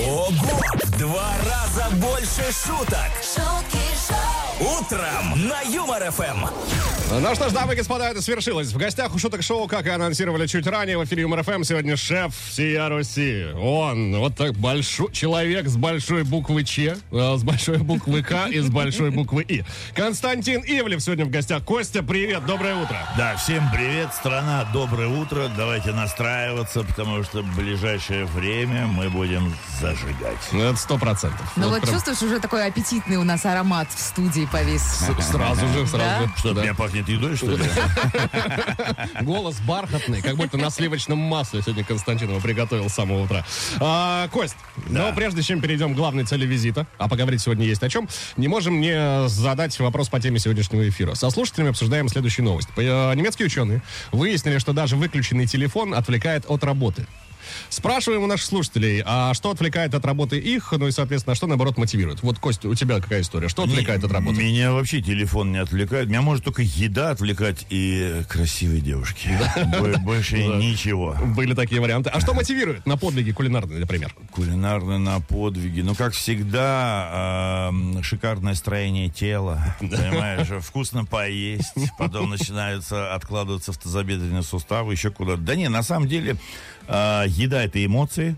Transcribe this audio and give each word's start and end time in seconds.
Ого! 0.00 0.30
Два 0.96 1.34
раза 1.44 1.90
больше 1.96 2.52
шуток. 2.52 3.10
шутки 3.20 3.82
шоу, 4.06 4.37
Утром 4.60 5.48
на 5.48 5.60
Юмор 5.62 6.10
ФМ. 6.10 6.46
Ну 7.10 7.34
что 7.34 7.48
ж, 7.48 7.52
дамы 7.52 7.74
и 7.74 7.76
господа, 7.76 8.10
это 8.10 8.20
свершилось. 8.20 8.72
В 8.72 8.76
гостях 8.76 9.14
у 9.14 9.18
шуток 9.18 9.42
шоу, 9.42 9.68
как 9.68 9.86
и 9.86 9.88
анонсировали 9.88 10.46
чуть 10.46 10.66
ранее, 10.66 10.98
в 10.98 11.04
эфире 11.04 11.22
Юмор 11.22 11.42
ФМ 11.44 11.62
сегодня 11.62 11.96
шеф 11.96 12.34
Сия 12.50 12.88
Руси. 12.88 13.46
Он 13.56 14.18
вот 14.18 14.36
так 14.36 14.54
большой 14.54 15.12
человек 15.12 15.68
с 15.68 15.76
большой 15.76 16.24
буквы 16.24 16.64
Ч, 16.64 16.96
э, 17.10 17.36
с 17.36 17.42
большой 17.44 17.78
буквы 17.78 18.22
К 18.22 18.48
и 18.48 18.58
с 18.58 18.68
большой 18.68 19.10
буквы 19.10 19.42
И. 19.42 19.64
Константин 19.94 20.62
Ивлев 20.62 21.00
сегодня 21.00 21.24
в 21.24 21.30
гостях. 21.30 21.62
Костя, 21.62 22.02
привет, 22.02 22.44
доброе 22.44 22.74
утро. 22.74 22.98
Да, 23.16 23.36
всем 23.36 23.62
привет, 23.72 24.12
страна, 24.12 24.68
доброе 24.72 25.08
утро. 25.08 25.48
Давайте 25.56 25.92
настраиваться, 25.92 26.82
потому 26.82 27.22
что 27.22 27.42
в 27.42 27.56
ближайшее 27.56 28.26
время 28.26 28.86
мы 28.86 29.08
будем 29.08 29.54
зажигать. 29.80 30.36
Ну, 30.52 30.62
Это 30.62 30.76
сто 30.76 30.98
процентов. 30.98 31.50
Ну 31.56 31.64
Вот 31.64 31.74
вот 31.74 31.82
прям 31.82 31.94
чувствуешь, 31.94 32.22
уже 32.22 32.40
такой 32.40 32.66
аппетитный 32.66 33.16
у 33.16 33.24
нас 33.24 33.46
аромат 33.46 33.88
в 33.94 34.00
студии 34.00 34.47
повис. 34.50 34.82
Сразу 34.82 35.66
же, 35.68 35.86
сразу 35.86 36.26
же. 36.26 36.32
Что, 36.38 36.54
Да. 36.54 36.62
меня 36.62 36.74
пахнет 36.74 37.08
едой, 37.08 37.36
что 37.36 37.50
ли? 37.56 37.64
Голос 39.22 39.60
бархатный, 39.60 40.22
как 40.22 40.36
будто 40.36 40.56
на 40.56 40.70
сливочном 40.70 41.18
масле 41.18 41.62
сегодня 41.62 41.84
Константин 41.84 42.30
его 42.30 42.40
приготовил 42.40 42.88
с 42.88 42.94
самого 42.94 43.22
утра. 43.24 43.44
А, 43.80 44.28
Кость, 44.28 44.56
но 44.88 45.12
прежде 45.12 45.42
чем 45.42 45.60
перейдем 45.60 45.94
к 45.94 45.96
главной 45.96 46.24
цели 46.24 46.46
визита, 46.46 46.86
а 46.98 47.08
поговорить 47.08 47.40
сегодня 47.40 47.66
есть 47.66 47.82
о 47.82 47.88
чем, 47.88 48.08
не 48.36 48.48
можем 48.48 48.80
не 48.80 49.28
задать 49.28 49.78
вопрос 49.80 50.08
по 50.08 50.20
теме 50.20 50.38
сегодняшнего 50.38 50.88
эфира. 50.88 51.14
Со 51.14 51.30
слушателями 51.30 51.70
обсуждаем 51.70 52.08
следующую 52.08 52.44
новость. 52.44 52.68
Э, 52.76 53.14
Немецкие 53.14 53.46
ученые 53.46 53.82
выяснили, 54.12 54.58
что 54.58 54.72
даже 54.72 54.96
выключенный 54.96 55.46
телефон 55.46 55.94
отвлекает 55.94 56.44
от 56.48 56.64
работы. 56.64 57.06
Спрашиваем 57.68 58.22
у 58.22 58.26
наших 58.26 58.46
слушателей, 58.46 59.02
а 59.04 59.34
что 59.34 59.50
отвлекает 59.50 59.94
от 59.94 60.04
работы 60.04 60.38
их, 60.38 60.72
ну 60.72 60.88
и, 60.88 60.90
соответственно, 60.90 61.34
что, 61.34 61.46
наоборот, 61.46 61.78
мотивирует? 61.78 62.22
Вот, 62.22 62.38
Кость, 62.38 62.64
у 62.64 62.74
тебя 62.74 63.00
какая 63.00 63.20
история? 63.22 63.48
Что 63.48 63.62
отвлекает 63.64 64.04
от 64.04 64.12
работы? 64.12 64.42
Меня 64.42 64.72
вообще 64.72 65.00
телефон 65.00 65.52
не 65.52 65.58
отвлекает. 65.58 66.08
Меня 66.08 66.22
может 66.22 66.44
только 66.44 66.62
еда 66.62 67.10
отвлекать 67.10 67.66
и 67.70 68.22
красивые 68.28 68.80
девушки. 68.80 69.30
Бо- 69.80 69.98
Больше 69.98 70.38
ничего. 70.38 71.16
Были 71.36 71.54
такие 71.54 71.80
варианты. 71.80 72.10
А 72.10 72.20
что 72.20 72.34
мотивирует 72.34 72.86
на 72.86 72.96
подвиги 72.96 73.32
кулинарные, 73.32 73.80
например? 73.80 74.14
Кулинарные 74.32 74.98
на 74.98 75.20
подвиги. 75.20 75.80
Ну, 75.80 75.94
как 75.94 76.14
всегда, 76.14 77.70
шикарное 78.02 78.54
строение 78.54 79.08
тела. 79.08 79.76
Понимаешь, 79.80 80.48
вкусно 80.62 81.04
поесть. 81.04 81.72
Потом 81.98 82.30
начинаются 82.30 83.14
откладываться 83.14 83.72
в 83.72 83.78
тазобедренные 83.78 84.42
суставы, 84.42 84.92
еще 84.92 85.10
куда-то. 85.10 85.40
Да 85.42 85.54
не, 85.54 85.68
на 85.68 85.82
самом 85.82 86.08
деле, 86.08 86.36
э, 86.86 87.24
еда 87.38 87.64
это 87.64 87.84
эмоции. 87.84 88.36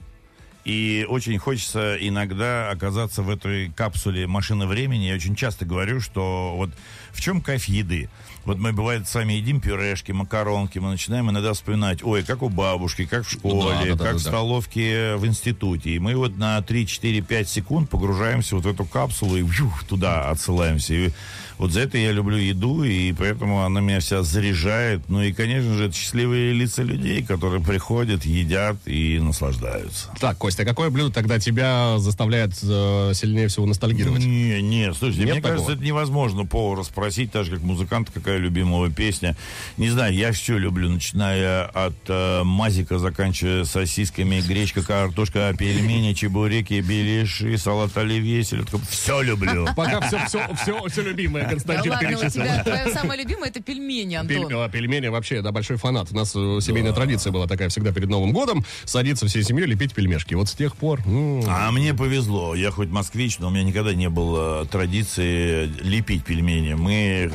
И 0.64 1.06
очень 1.08 1.38
хочется 1.38 1.96
иногда 1.98 2.70
оказаться 2.70 3.22
в 3.22 3.30
этой 3.30 3.70
капсуле 3.70 4.26
машины 4.26 4.66
времени. 4.66 5.04
Я 5.04 5.14
очень 5.14 5.34
часто 5.34 5.64
говорю, 5.64 6.00
что 6.00 6.52
вот 6.54 6.70
в 7.12 7.20
чем 7.20 7.40
кайф 7.40 7.64
еды? 7.64 8.08
Вот 8.44 8.58
мы, 8.58 8.72
бывает, 8.72 9.06
сами 9.06 9.34
едим 9.34 9.60
пюрешки, 9.60 10.12
макаронки, 10.12 10.78
мы 10.78 10.90
начинаем 10.90 11.30
иногда 11.30 11.52
вспоминать, 11.52 12.02
ой, 12.02 12.22
как 12.22 12.42
у 12.42 12.48
бабушки, 12.48 13.04
как 13.04 13.26
в 13.26 13.30
школе, 13.30 13.74
Да, 13.74 13.84
да, 13.84 13.96
да, 13.96 14.04
как 14.04 14.12
да, 14.14 14.18
в 14.18 14.20
столовке 14.20 15.16
в 15.16 15.26
институте. 15.26 15.90
И 15.90 15.98
мы 15.98 16.16
вот 16.16 16.36
на 16.38 16.60
3, 16.62 16.86
4, 16.86 17.20
5 17.20 17.48
секунд 17.48 17.90
погружаемся 17.90 18.56
вот 18.56 18.64
в 18.64 18.68
эту 18.68 18.86
капсулу 18.86 19.36
и 19.36 19.42
вжух, 19.42 19.84
туда 19.84 20.30
отсылаемся. 20.30 20.94
И 20.94 21.10
вот 21.58 21.72
за 21.72 21.80
это 21.80 21.98
я 21.98 22.12
люблю 22.12 22.38
еду, 22.38 22.82
и 22.82 23.12
поэтому 23.12 23.62
она 23.62 23.82
меня 23.82 24.00
вся 24.00 24.22
заряжает. 24.22 25.02
Ну 25.08 25.20
и, 25.20 25.30
конечно 25.34 25.74
же, 25.74 25.84
это 25.84 25.94
счастливые 25.94 26.54
лица 26.54 26.82
людей, 26.82 27.22
которые 27.22 27.62
приходят, 27.62 28.24
едят 28.24 28.76
и 28.86 29.18
наслаждаются. 29.18 30.08
Так, 30.18 30.38
Костя, 30.38 30.64
какое 30.64 30.88
блюдо 30.88 31.12
тогда 31.12 31.38
тебя 31.38 31.98
заставляет 31.98 32.52
э, 32.62 33.12
сильнее 33.14 33.48
всего 33.48 33.66
ностальгировать? 33.66 34.24
Не, 34.24 34.62
не, 34.62 34.94
слушайте, 34.94 35.24
Нет 35.24 35.34
мне 35.34 35.42
такого? 35.42 35.52
кажется, 35.52 35.72
это 35.74 35.84
невозможно 35.84 36.46
повара 36.46 36.82
спросить, 37.00 37.32
так 37.32 37.46
же 37.46 37.52
как 37.52 37.60
музыкант, 37.62 38.10
какая 38.12 38.36
любимая 38.36 38.90
песня. 38.90 39.34
Не 39.78 39.88
знаю, 39.88 40.12
я 40.12 40.32
все 40.32 40.58
люблю, 40.58 40.90
начиная 40.90 41.64
от 41.64 41.94
э, 42.08 42.42
мазика, 42.44 42.98
заканчивая 42.98 43.64
сосисками, 43.64 44.42
гречка, 44.42 44.82
картошка, 44.82 45.54
пельмени, 45.58 46.12
чебуреки, 46.12 46.78
беляши, 46.82 47.56
салат 47.56 47.96
оливье, 47.96 48.44
селедка. 48.44 48.76
Все 48.90 49.22
люблю. 49.22 49.66
Пока 49.76 50.02
все, 50.02 50.18
все, 50.26 50.46
все, 50.62 50.86
все 50.88 51.02
любимое, 51.02 51.44
Да 51.44 51.50
Константин 51.50 51.92
ладно, 51.92 52.08
у 52.18 52.28
тебя 52.30 52.62
твое 52.64 52.92
самое 52.92 53.22
любимое 53.22 53.48
это 53.48 53.62
пельмени, 53.62 54.18
Пель- 54.28 54.42
Антон. 54.44 54.62
а, 54.62 54.68
пельмени 54.68 55.06
вообще, 55.06 55.40
да, 55.40 55.52
большой 55.52 55.78
фанат. 55.78 56.08
У 56.12 56.14
нас 56.16 56.32
э, 56.36 56.58
семейная 56.60 56.92
традиция 56.92 57.32
была 57.32 57.46
такая 57.46 57.70
всегда 57.70 57.92
перед 57.92 58.10
Новым 58.10 58.32
годом. 58.32 58.62
Садиться 58.84 59.26
всей 59.26 59.42
семьей, 59.42 59.66
лепить 59.66 59.94
пельмешки. 59.94 60.34
Вот 60.34 60.50
с 60.50 60.54
тех 60.54 60.76
пор... 60.76 61.00
м, 61.06 61.44
А 61.48 61.70
мне 61.70 61.94
повезло. 61.94 62.54
Я 62.54 62.70
хоть 62.70 62.90
москвич, 62.90 63.38
но 63.38 63.48
у 63.48 63.50
меня 63.50 63.64
никогда 63.64 63.94
не 63.94 64.10
было 64.10 64.66
традиции 64.66 65.64
лепить 65.82 66.24
пельмени. 66.24 66.74
Мы 66.74 66.89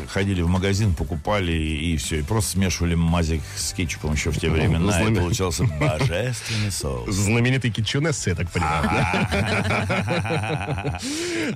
ходили 0.09 0.41
в 0.41 0.47
магазин, 0.47 0.93
покупали 0.93 1.51
и, 1.51 1.93
и 1.93 1.97
все. 1.97 2.19
И 2.19 2.21
просто 2.21 2.51
смешивали 2.51 2.95
мазик 2.95 3.41
с 3.57 3.73
кетчупом 3.73 4.13
еще 4.13 4.31
в 4.31 4.39
те 4.39 4.49
времена. 4.49 4.99
И 4.99 5.03
знамен- 5.03 5.19
получался 5.21 5.63
божественный 5.79 6.71
соус. 6.71 7.13
Знаменитый 7.13 7.71
китчунесс, 7.71 8.25
я 8.27 8.35
так 8.35 8.49
понимаю. 8.51 8.89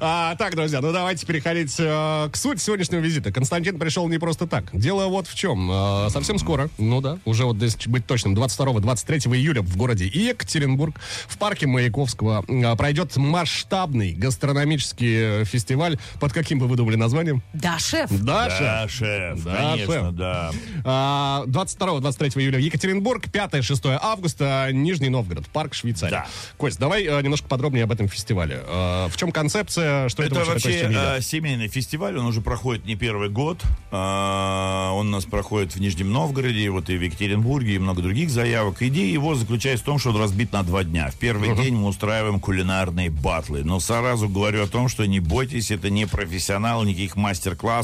А, 0.02 0.36
Так, 0.36 0.56
друзья, 0.56 0.82
ну 0.82 0.92
давайте 0.92 1.26
переходить 1.26 1.76
э, 1.80 2.30
к 2.32 2.36
сути 2.36 2.60
сегодняшнего 2.60 3.00
визита. 3.02 3.32
Константин 3.32 3.80
пришел 3.80 4.08
не 4.08 4.18
просто 4.18 4.48
так. 4.48 4.66
Дело 4.74 5.08
вот 5.08 5.28
в 5.28 5.36
чем. 5.36 5.70
Э, 5.72 6.10
Совсем 6.10 6.40
скоро, 6.40 6.70
ну 6.78 7.02
да, 7.02 7.18
уже 7.26 7.46
вот 7.46 7.62
если 7.62 7.90
быть 7.90 8.06
точным, 8.06 8.36
22-23 8.36 9.36
июля 9.36 9.62
в 9.62 9.76
городе 9.78 10.06
Екатеринбург 10.06 10.96
в 11.28 11.38
парке 11.38 11.68
Маяковского 11.68 12.44
э, 12.48 12.76
пройдет 12.76 13.16
масштабный 13.18 14.14
гастрономический 14.14 15.44
фестиваль. 15.46 15.98
Под 16.20 16.34
каким 16.34 16.60
бы 16.60 16.68
вы 16.68 16.76
думали 16.76 16.96
названием? 16.96 17.42
Да, 17.54 17.78
шеф. 17.90 18.10
Да, 18.24 18.48
Да, 18.48 18.88
шеф? 18.88 18.92
шеф, 18.92 19.44
Да, 19.44 19.56
конечно, 19.56 19.94
шеф. 19.94 20.12
да. 20.12 20.52
А, 20.86 21.44
22-23 21.48 22.40
июля 22.40 22.60
Екатеринбург, 22.60 23.26
5-6 23.28 23.98
августа 24.02 24.70
Нижний 24.72 25.10
Новгород, 25.10 25.48
парк 25.48 25.74
Швейцария. 25.74 26.12
Да. 26.12 26.28
Кость, 26.58 26.80
давай 26.80 27.04
э, 27.06 27.22
немножко 27.22 27.48
подробнее 27.48 27.84
об 27.84 27.92
этом 27.92 28.08
фестивале. 28.08 28.62
Э, 28.66 29.08
в 29.10 29.18
чем 29.18 29.32
концепция, 29.32 30.10
что 30.10 30.24
это, 30.24 30.36
Это 30.36 30.46
вообще, 30.52 30.72
такое 30.72 30.84
вообще 30.98 31.18
э, 31.18 31.22
семейный 31.22 31.68
фестиваль, 31.68 32.18
он 32.18 32.26
уже 32.26 32.42
проходит 32.42 32.86
не 32.86 32.96
первый 32.96 33.30
год. 33.30 33.62
А, 33.92 34.92
Он 34.94 35.08
у 35.08 35.12
нас 35.12 35.26
проходит 35.26 35.76
в 35.76 35.80
Нижнем 35.80 36.12
Новгороде, 36.12 36.70
вот 36.70 36.90
и 36.90 36.98
в 36.98 37.02
Екатеринбурге, 37.02 37.76
и 37.76 37.80
много 37.80 38.02
других 38.02 38.30
заявок. 38.30 38.82
Идея 38.82 39.12
его 39.12 39.36
заключается 39.36 39.84
в 39.84 39.86
том, 39.86 40.00
что 40.00 40.10
он 40.10 40.18
разбит 40.18 40.52
на 40.54 40.64
два 40.64 40.84
дня. 40.84 41.10
В 41.12 41.16
первый 41.16 41.56
день 41.56 41.76
мы 41.76 41.88
устраиваем 41.88 42.40
кулинарные 42.40 43.10
батлы. 43.10 43.64
Но 43.64 43.80
сразу 43.80 44.30
говорю 44.30 44.64
о 44.64 44.68
том, 44.68 44.90
что 44.90 45.06
не 45.06 45.20
бойтесь, 45.20 45.72
это 45.72 45.90
не 45.90 46.06
профессионал, 46.06 46.84
никаких 46.84 47.16
мастер-классов. 47.16 47.79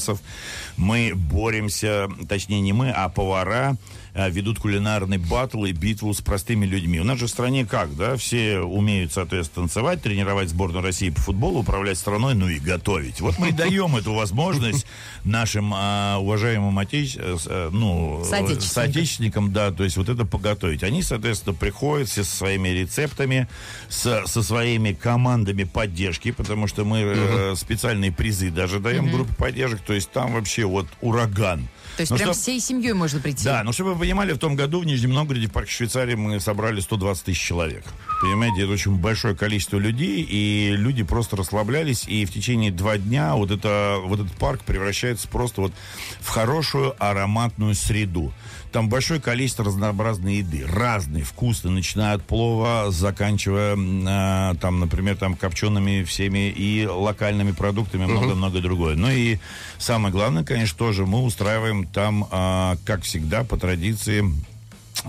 Мы 0.77 1.13
боремся, 1.15 2.07
точнее 2.27 2.61
не 2.61 2.73
мы, 2.73 2.89
а 2.91 3.07
повара 3.09 3.75
э, 4.13 4.29
ведут 4.29 4.59
кулинарный 4.59 5.17
батл 5.17 5.65
и 5.65 5.71
битву 5.71 6.13
с 6.13 6.21
простыми 6.21 6.65
людьми. 6.65 6.99
У 6.99 7.03
нас 7.03 7.17
же 7.19 7.27
в 7.27 7.29
стране 7.29 7.65
как, 7.65 7.95
да? 7.95 8.15
Все 8.17 8.59
умеют, 8.59 9.13
соответственно, 9.13 9.67
танцевать, 9.67 10.01
тренировать 10.01 10.49
сборную 10.49 10.83
России 10.83 11.09
по 11.09 11.21
футболу, 11.21 11.59
управлять 11.59 11.97
страной, 11.97 12.33
ну 12.35 12.47
и 12.49 12.59
готовить. 12.59 13.21
Вот 13.21 13.37
мы 13.39 13.49
и 13.49 13.51
даем 13.51 13.95
эту 13.95 14.13
возможность 14.13 14.85
нашим 15.23 15.71
а, 15.73 16.17
уважаемым 16.19 16.77
отеч... 16.79 17.15
э, 17.17 17.37
э, 17.45 17.69
ну, 17.71 18.23
Соотечественникам. 18.25 18.61
соотечественникам, 18.69 19.53
да, 19.53 19.71
то 19.71 19.83
есть 19.83 19.97
вот 19.97 20.09
это 20.09 20.25
поготовить. 20.25 20.83
Они, 20.83 21.01
соответственно, 21.03 21.53
приходят 21.55 22.07
все 22.09 22.23
со 22.23 22.35
своими 22.35 22.69
рецептами, 22.69 23.47
с- 23.89 24.23
со 24.25 24.43
своими 24.43 24.93
командами 24.93 25.63
поддержки, 25.63 26.31
потому 26.31 26.67
что 26.67 26.83
мы 26.85 26.99
э, 26.99 27.55
специальные 27.55 28.11
призы 28.11 28.49
даже 28.49 28.79
даем 28.79 29.09
группе 29.11 29.33
поддержек, 29.33 29.81
то 29.85 29.93
есть 29.93 30.09
там 30.11 30.33
вообще 30.33 30.65
вот 30.65 30.87
ураган. 31.01 31.67
То 31.97 32.01
есть 32.01 32.11
Ну, 32.11 32.17
прям 32.17 32.29
чтоб- 32.33 32.41
всей 32.41 32.59
семьей 32.59 32.91
можно 32.93 33.21
прийти. 33.21 33.45
да, 33.45 33.63
ну 33.63 33.71
чтобы 33.71 33.93
вы 33.93 34.01
понимали, 34.01 34.33
в 34.33 34.37
том 34.37 34.55
году 34.55 34.81
в 34.81 34.85
Нижнем 34.85 35.11
Новгороде 35.13 35.47
в 35.47 35.51
парке 35.51 35.71
Швейцарии 35.71 36.15
мы 36.15 36.39
собрали 36.41 36.81
120 36.81 37.23
тысяч 37.25 37.39
человек. 37.39 37.85
Понимаете, 38.21 38.63
это 38.63 38.71
очень 38.73 38.95
большое 38.97 39.35
количество 39.35 39.77
людей, 39.77 40.21
и 40.21 40.71
люди 40.75 41.03
просто 41.03 41.37
расслаблялись, 41.37 42.05
и 42.07 42.25
в 42.25 42.33
течение 42.33 42.71
два 42.71 42.97
дня 42.97 43.35
вот, 43.35 43.51
это, 43.51 43.97
вот 44.03 44.19
этот 44.19 44.33
парк 44.33 44.61
превращается 44.63 45.27
просто 45.29 45.61
вот 45.61 45.73
в 46.19 46.27
хорошую 46.27 46.95
ароматную 46.99 47.75
среду. 47.75 48.33
Там 48.71 48.89
большое 48.89 49.21
количество 49.21 49.63
разнообразной 49.63 50.37
еды, 50.37 50.65
разной, 50.67 51.23
вкусной, 51.23 51.71
начиная 51.71 52.15
от 52.15 52.23
плова, 52.23 52.91
заканчивая, 52.91 53.77
а, 53.77 54.55
там, 54.55 54.79
например, 54.79 55.15
там 55.17 55.35
копчеными 55.35 56.03
всеми 56.03 56.49
и 56.49 56.85
локальными 56.85 57.51
продуктами, 57.51 58.05
много-много 58.05 58.59
другое. 58.59 58.95
Ну 58.95 59.09
и 59.09 59.37
самое 59.77 60.11
главное, 60.11 60.43
конечно, 60.43 60.77
тоже 60.77 61.05
мы 61.05 61.23
устраиваем 61.23 61.85
там, 61.85 62.27
а, 62.31 62.75
как 62.85 63.03
всегда, 63.03 63.43
по 63.43 63.57
традиции, 63.57 64.25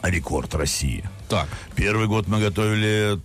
рекорд 0.03 0.55
России. 0.55 1.05
Так. 1.29 1.49
Первый 1.75 2.07
год 2.07 2.29
мы 2.29 2.41
готовили 2.41 3.19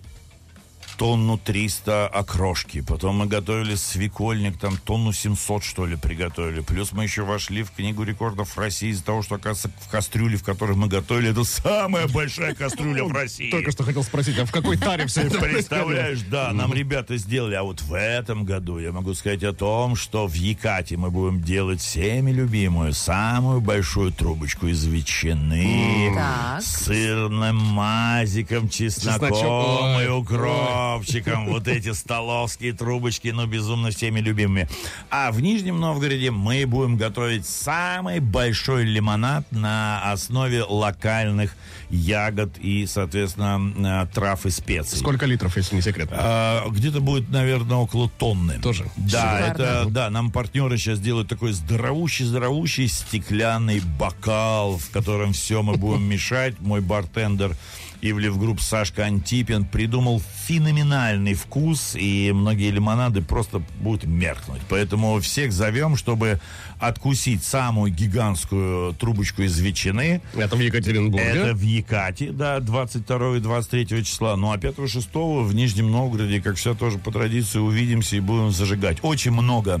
тонну 1.02 1.36
300 1.36 2.06
окрошки. 2.06 2.80
Потом 2.80 3.16
мы 3.16 3.26
готовили 3.26 3.74
свекольник, 3.74 4.56
там 4.56 4.76
тонну 4.76 5.12
700, 5.12 5.64
что 5.64 5.84
ли, 5.84 5.96
приготовили. 5.96 6.60
Плюс 6.60 6.92
мы 6.92 7.02
еще 7.02 7.22
вошли 7.22 7.64
в 7.64 7.72
книгу 7.72 8.04
рекордов 8.04 8.56
России 8.56 8.90
из-за 8.90 9.04
того, 9.04 9.22
что, 9.22 9.34
оказывается, 9.34 9.72
в 9.80 9.90
кастрюле, 9.90 10.36
в 10.36 10.44
которой 10.44 10.76
мы 10.76 10.86
готовили, 10.86 11.32
это 11.32 11.42
самая 11.42 12.06
большая 12.06 12.54
кастрюля 12.54 13.02
в 13.02 13.10
России. 13.10 13.50
Только 13.50 13.72
что 13.72 13.82
хотел 13.82 14.04
спросить, 14.04 14.38
а 14.38 14.46
в 14.46 14.52
какой 14.52 14.76
таре 14.76 15.08
все 15.08 15.22
это 15.22 15.40
Представляешь, 15.40 16.20
да, 16.30 16.52
нам 16.52 16.72
ребята 16.72 17.16
сделали. 17.16 17.56
А 17.56 17.64
вот 17.64 17.82
в 17.82 17.94
этом 17.94 18.44
году 18.44 18.78
я 18.78 18.92
могу 18.92 19.12
сказать 19.14 19.42
о 19.42 19.52
том, 19.52 19.96
что 19.96 20.28
в 20.28 20.34
Якате 20.34 20.96
мы 20.96 21.10
будем 21.10 21.42
делать 21.42 21.80
всеми 21.80 22.30
любимую, 22.30 22.92
самую 22.92 23.60
большую 23.60 24.12
трубочку 24.12 24.68
из 24.68 24.84
ветчины, 24.84 26.14
с 26.60 26.84
сырным 26.84 27.56
мазиком, 27.56 28.68
чесноком 28.68 30.00
и 30.00 30.06
Ой, 30.06 30.91
укропчиком. 30.96 31.46
Вот 31.46 31.68
эти 31.68 31.92
столовские 31.92 32.72
трубочки, 32.72 33.28
ну, 33.28 33.46
безумно 33.46 33.90
всеми 33.90 34.20
любимыми. 34.20 34.68
А 35.10 35.30
в 35.32 35.40
Нижнем 35.40 35.80
Новгороде 35.80 36.30
мы 36.30 36.64
будем 36.66 36.96
готовить 36.96 37.46
самый 37.46 38.20
большой 38.20 38.84
лимонад 38.84 39.50
на 39.50 40.10
основе 40.12 40.62
локальных 40.62 41.54
ягод 41.90 42.56
и, 42.58 42.86
соответственно, 42.86 44.04
э, 44.04 44.14
трав 44.14 44.46
и 44.46 44.50
специй. 44.50 44.98
Сколько 44.98 45.26
литров, 45.26 45.56
если 45.56 45.76
не 45.76 45.82
секрет? 45.82 46.08
А, 46.12 46.66
где-то 46.68 47.00
будет, 47.00 47.28
наверное, 47.30 47.76
около 47.76 48.08
тонны. 48.08 48.58
Тоже? 48.60 48.86
Да, 48.96 49.48
Шикарно. 49.48 49.62
это, 49.62 49.84
да, 49.90 50.10
нам 50.10 50.30
партнеры 50.30 50.78
сейчас 50.78 51.00
делают 51.00 51.28
такой 51.28 51.52
здоровущий-здоровущий 51.52 52.88
стеклянный 52.88 53.80
бокал, 53.98 54.78
в 54.78 54.90
котором 54.90 55.32
все 55.32 55.62
мы 55.62 55.76
будем 55.76 56.02
мешать. 56.08 56.58
Мой 56.60 56.80
бартендер 56.80 57.56
Ивлев 58.02 58.36
Групп 58.36 58.60
Сашка 58.60 59.04
Антипин 59.04 59.64
придумал 59.64 60.20
феноменальный 60.46 61.34
вкус, 61.34 61.94
и 61.94 62.32
многие 62.34 62.70
лимонады 62.70 63.22
просто 63.22 63.62
будут 63.80 64.04
меркнуть. 64.04 64.60
Поэтому 64.68 65.20
всех 65.20 65.52
зовем, 65.52 65.96
чтобы 65.96 66.40
откусить 66.80 67.44
самую 67.44 67.92
гигантскую 67.92 68.94
трубочку 68.94 69.42
из 69.42 69.56
ветчины. 69.60 70.20
Это 70.34 70.56
в 70.56 70.60
Екатеринбурге. 70.60 71.26
Это 71.26 71.54
в 71.54 71.62
Ёкате, 71.62 72.32
да, 72.32 72.58
22 72.58 73.36
и 73.36 73.40
23 73.40 74.04
числа. 74.04 74.34
Ну 74.36 74.50
а 74.50 74.56
5-6 74.56 75.44
в 75.44 75.54
Нижнем 75.54 75.92
Новгороде, 75.92 76.42
как 76.42 76.56
все 76.56 76.74
тоже 76.74 76.98
по 76.98 77.12
традиции, 77.12 77.60
увидимся 77.60 78.16
и 78.16 78.20
будем 78.20 78.50
зажигать. 78.50 78.98
Очень 79.02 79.30
много 79.30 79.80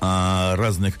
а, 0.00 0.54
разных 0.56 0.98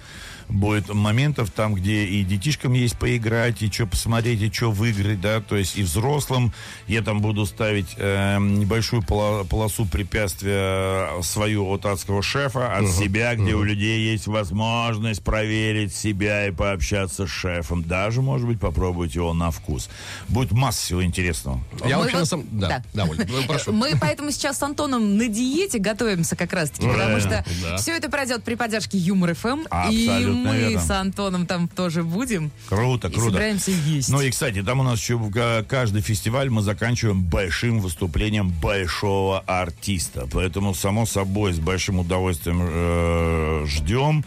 будет 0.48 0.92
моментов 0.92 1.50
там, 1.50 1.74
где 1.74 2.04
и 2.04 2.24
детишкам 2.24 2.72
есть 2.72 2.98
поиграть, 2.98 3.62
и 3.62 3.70
что 3.70 3.86
посмотреть, 3.86 4.40
и 4.42 4.50
что 4.52 4.70
выиграть, 4.70 5.20
да, 5.20 5.40
то 5.40 5.56
есть 5.56 5.76
и 5.76 5.82
взрослым. 5.82 6.52
Я 6.86 7.02
там 7.02 7.20
буду 7.20 7.46
ставить 7.46 7.94
э, 7.96 8.38
небольшую 8.38 9.02
поло- 9.02 9.44
полосу 9.44 9.86
препятствия 9.86 11.22
свою 11.22 11.68
от 11.68 11.86
адского 11.86 12.22
шефа, 12.22 12.76
от 12.76 12.88
себя, 12.90 13.34
где 13.34 13.54
у 13.54 13.62
людей 13.62 14.10
есть 14.10 14.26
возможность 14.26 15.22
проверить 15.22 15.94
себя 15.94 16.46
и 16.46 16.50
пообщаться 16.50 17.26
с 17.26 17.30
шефом. 17.30 17.82
Даже, 17.82 18.22
может 18.22 18.46
быть, 18.46 18.60
попробовать 18.60 19.14
его 19.14 19.34
на 19.34 19.50
вкус. 19.50 19.88
Будет 20.28 20.52
масса 20.52 20.82
всего 20.82 21.04
интересного. 21.04 21.62
Я 21.84 21.96
Мы 21.96 22.02
вообще 22.02 22.16
вот- 22.16 22.20
на 22.20 22.26
самом... 22.26 22.46
Да, 22.52 22.68
да. 22.68 22.82
да, 22.94 23.04
Оль, 23.04 23.18
ну, 23.28 23.42
прошу. 23.46 23.72
Мы 23.72 23.92
поэтому 24.00 24.30
сейчас 24.30 24.58
с 24.58 24.62
Антоном 24.62 25.16
на 25.16 25.28
диете 25.28 25.78
готовимся 25.78 26.36
как 26.36 26.52
раз-таки, 26.52 26.86
потому 26.86 27.20
что 27.20 27.44
да. 27.62 27.76
все 27.76 27.92
это 27.96 28.10
пройдет 28.10 28.44
при 28.44 28.54
поддержке 28.54 28.98
Юмор 28.98 29.34
ФМ. 29.34 29.60
И 29.90 30.08
Абсолютно 30.08 30.37
мы 30.44 30.56
верно. 30.56 30.80
с 30.80 30.90
Антоном 30.90 31.46
там 31.46 31.68
тоже 31.68 32.02
будем. 32.02 32.50
Круто, 32.68 33.08
И 33.08 33.12
круто. 33.12 33.30
собираемся 33.30 33.70
есть. 33.70 34.08
Ну 34.08 34.20
и, 34.20 34.30
кстати, 34.30 34.62
там 34.62 34.80
у 34.80 34.82
нас 34.82 34.98
еще 35.00 35.18
каждый 35.68 36.02
фестиваль 36.02 36.50
мы 36.50 36.62
заканчиваем 36.62 37.22
большим 37.22 37.80
выступлением 37.80 38.48
большого 38.50 39.40
артиста. 39.40 40.28
Поэтому, 40.32 40.74
само 40.74 41.06
собой, 41.06 41.52
с 41.52 41.58
большим 41.58 41.98
удовольствием 42.00 42.58
э, 42.62 43.64
ждем. 43.66 44.24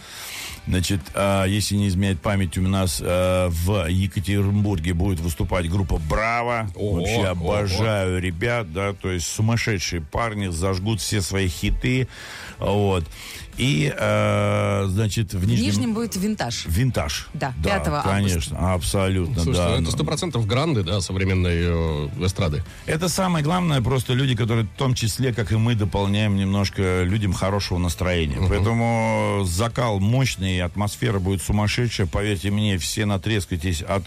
Значит, 0.67 1.01
а, 1.15 1.45
если 1.45 1.75
не 1.75 1.87
изменяет 1.87 2.21
память, 2.21 2.55
у 2.57 2.61
нас 2.61 3.01
э, 3.03 3.47
в 3.49 3.87
Екатеринбурге 3.89 4.93
будет 4.93 5.19
выступать 5.19 5.67
группа 5.67 5.97
«Браво». 5.97 6.69
Ого, 6.75 6.97
Вообще 6.99 7.27
ого. 7.29 7.55
обожаю 7.55 8.21
ребят, 8.21 8.71
да, 8.71 8.93
то 8.93 9.09
есть 9.09 9.25
сумасшедшие 9.27 10.01
парни, 10.03 10.49
зажгут 10.49 11.01
все 11.01 11.21
свои 11.21 11.47
хиты. 11.47 12.07
Вот. 12.59 13.05
И, 13.61 13.93
э, 13.95 14.85
значит, 14.89 15.35
в 15.35 15.37
В 15.37 15.47
Нижнем... 15.47 15.65
Нижнем 15.65 15.93
будет 15.93 16.15
винтаж. 16.15 16.65
Винтаж. 16.65 17.27
Да, 17.35 17.53
5 17.63 17.87
августа. 17.87 18.09
конечно, 18.09 18.73
абсолютно, 18.73 19.43
Слушай, 19.43 19.57
да. 19.57 19.69
ну, 19.77 19.83
это 19.83 19.91
сто 19.91 20.03
процентов 20.03 20.47
гранды, 20.47 20.81
да, 20.81 20.99
современной 20.99 21.57
э, 21.59 22.09
эстрады. 22.25 22.63
Это 22.87 23.07
самое 23.07 23.45
главное, 23.45 23.79
просто 23.79 24.13
люди, 24.13 24.35
которые 24.35 24.65
в 24.65 24.77
том 24.79 24.95
числе, 24.95 25.31
как 25.31 25.51
и 25.51 25.57
мы, 25.57 25.75
дополняем 25.75 26.37
немножко 26.37 27.03
людям 27.03 27.33
хорошего 27.33 27.77
настроения. 27.77 28.39
Поэтому 28.49 29.43
закал 29.45 29.99
мощный, 29.99 30.59
атмосфера 30.61 31.19
будет 31.19 31.43
сумасшедшая. 31.43 32.07
Поверьте 32.07 32.49
мне, 32.49 32.79
все 32.79 33.05
натрескайтесь 33.05 33.83
от 33.83 34.03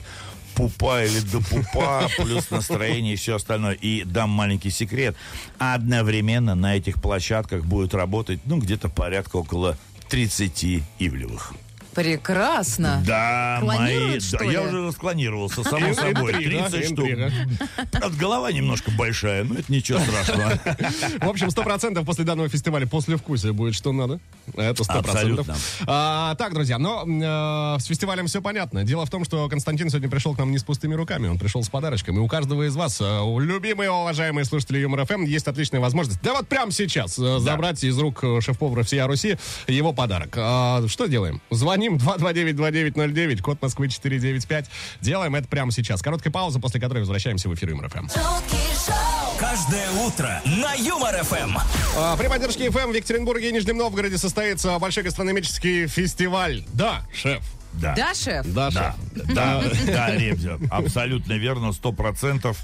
пупа 0.54 1.04
или 1.04 1.20
до 1.20 1.40
пупа, 1.40 2.08
плюс 2.16 2.50
настроение 2.50 3.14
и 3.14 3.16
все 3.16 3.36
остальное. 3.36 3.74
И 3.74 4.04
дам 4.04 4.30
маленький 4.30 4.70
секрет. 4.70 5.16
Одновременно 5.58 6.54
на 6.54 6.76
этих 6.76 7.00
площадках 7.00 7.64
будет 7.64 7.94
работать, 7.94 8.40
ну, 8.44 8.58
где-то 8.58 8.88
порядка 8.88 9.36
около 9.36 9.76
30 10.08 10.82
ивлевых. 10.98 11.54
Прекрасно. 11.94 13.02
Да, 13.06 13.60
мои... 13.62 14.18
что 14.20 14.38
да, 14.38 14.44
ли? 14.44 14.52
я 14.52 14.62
уже 14.62 14.86
расклонировался, 14.86 15.62
само 15.62 15.94
собой. 15.94 16.32
Интрига, 16.32 16.68
30 16.70 16.92
штук. 16.92 17.08
Правда, 17.90 18.18
голова 18.18 18.52
немножко 18.52 18.90
большая, 18.90 19.44
но 19.44 19.54
это 19.54 19.72
ничего 19.72 19.98
страшного. 20.00 20.58
В 21.20 21.28
общем, 21.28 21.50
сто 21.50 21.62
процентов 21.62 22.04
после 22.06 22.24
данного 22.24 22.48
фестиваля 22.48 22.86
после 22.86 23.16
вкусия 23.16 23.52
будет 23.52 23.74
что 23.74 23.92
надо. 23.92 24.20
Это 24.56 24.84
сто 24.84 25.02
процентов. 25.02 25.48
Абсолютно. 25.48 25.56
А, 25.86 26.34
Так, 26.36 26.54
друзья, 26.54 26.78
но 26.78 27.04
э, 27.06 27.80
с 27.80 27.84
фестивалем 27.86 28.26
все 28.26 28.42
понятно. 28.42 28.84
Дело 28.84 29.06
в 29.06 29.10
том, 29.10 29.24
что 29.24 29.48
Константин 29.48 29.90
сегодня 29.90 30.08
пришел 30.08 30.34
к 30.34 30.38
нам 30.38 30.50
не 30.50 30.58
с 30.58 30.64
пустыми 30.64 30.94
руками, 30.94 31.28
он 31.28 31.38
пришел 31.38 31.62
с 31.62 31.68
подарочком. 31.68 32.16
И 32.16 32.20
у 32.20 32.28
каждого 32.28 32.66
из 32.66 32.76
вас, 32.76 33.00
э, 33.00 33.20
у 33.20 33.38
любимые, 33.38 33.90
уважаемые 33.90 34.44
слушатели 34.44 34.78
Юмор 34.78 35.04
ФМ, 35.06 35.24
есть 35.24 35.46
отличная 35.48 35.80
возможность, 35.80 36.20
да 36.22 36.32
вот 36.34 36.48
прямо 36.48 36.72
сейчас, 36.72 37.18
э, 37.18 37.38
забрать 37.38 37.82
из 37.84 37.98
рук 37.98 38.24
шеф-повара 38.40 38.82
всея 38.82 39.06
Руси 39.06 39.36
его 39.66 39.92
подарок. 39.92 40.34
А, 40.36 40.82
Что 40.88 41.06
делаем? 41.06 41.40
Звоним 41.50 41.83
229-2909, 41.92 43.40
код 43.40 43.62
Москвы 43.62 43.88
495. 43.88 44.66
Делаем 45.00 45.34
это 45.34 45.48
прямо 45.48 45.72
сейчас. 45.72 46.02
Короткая 46.02 46.32
пауза, 46.32 46.60
после 46.60 46.80
которой 46.80 47.00
возвращаемся 47.00 47.48
в 47.48 47.54
эфир 47.54 47.70
Юмор 47.70 47.88
ФМ. 47.88 48.08
Каждое 49.38 49.90
утро 50.06 50.42
на 50.44 50.74
Юмор 50.74 51.14
ФМ. 51.22 51.56
А, 51.96 52.16
При 52.16 52.28
поддержке 52.28 52.70
ФМ 52.70 52.90
в 52.90 52.94
Екатеринбурге 52.94 53.50
и 53.50 53.52
Нижнем 53.52 53.76
Новгороде 53.76 54.18
состоится 54.18 54.78
большой 54.78 55.04
гастрономический 55.04 55.86
фестиваль. 55.86 56.64
Да, 56.72 57.02
шеф. 57.12 57.42
Да. 57.80 57.94
Да, 57.96 58.14
шеф? 58.14 58.46
Да, 58.46 58.70
Да, 58.70 58.94
шеф. 59.14 59.34
да, 59.34 59.62
да, 59.86 60.16
Ребзя, 60.16 60.58
абсолютно 60.70 61.34
верно, 61.34 61.72
сто 61.72 61.92
процентов. 61.92 62.58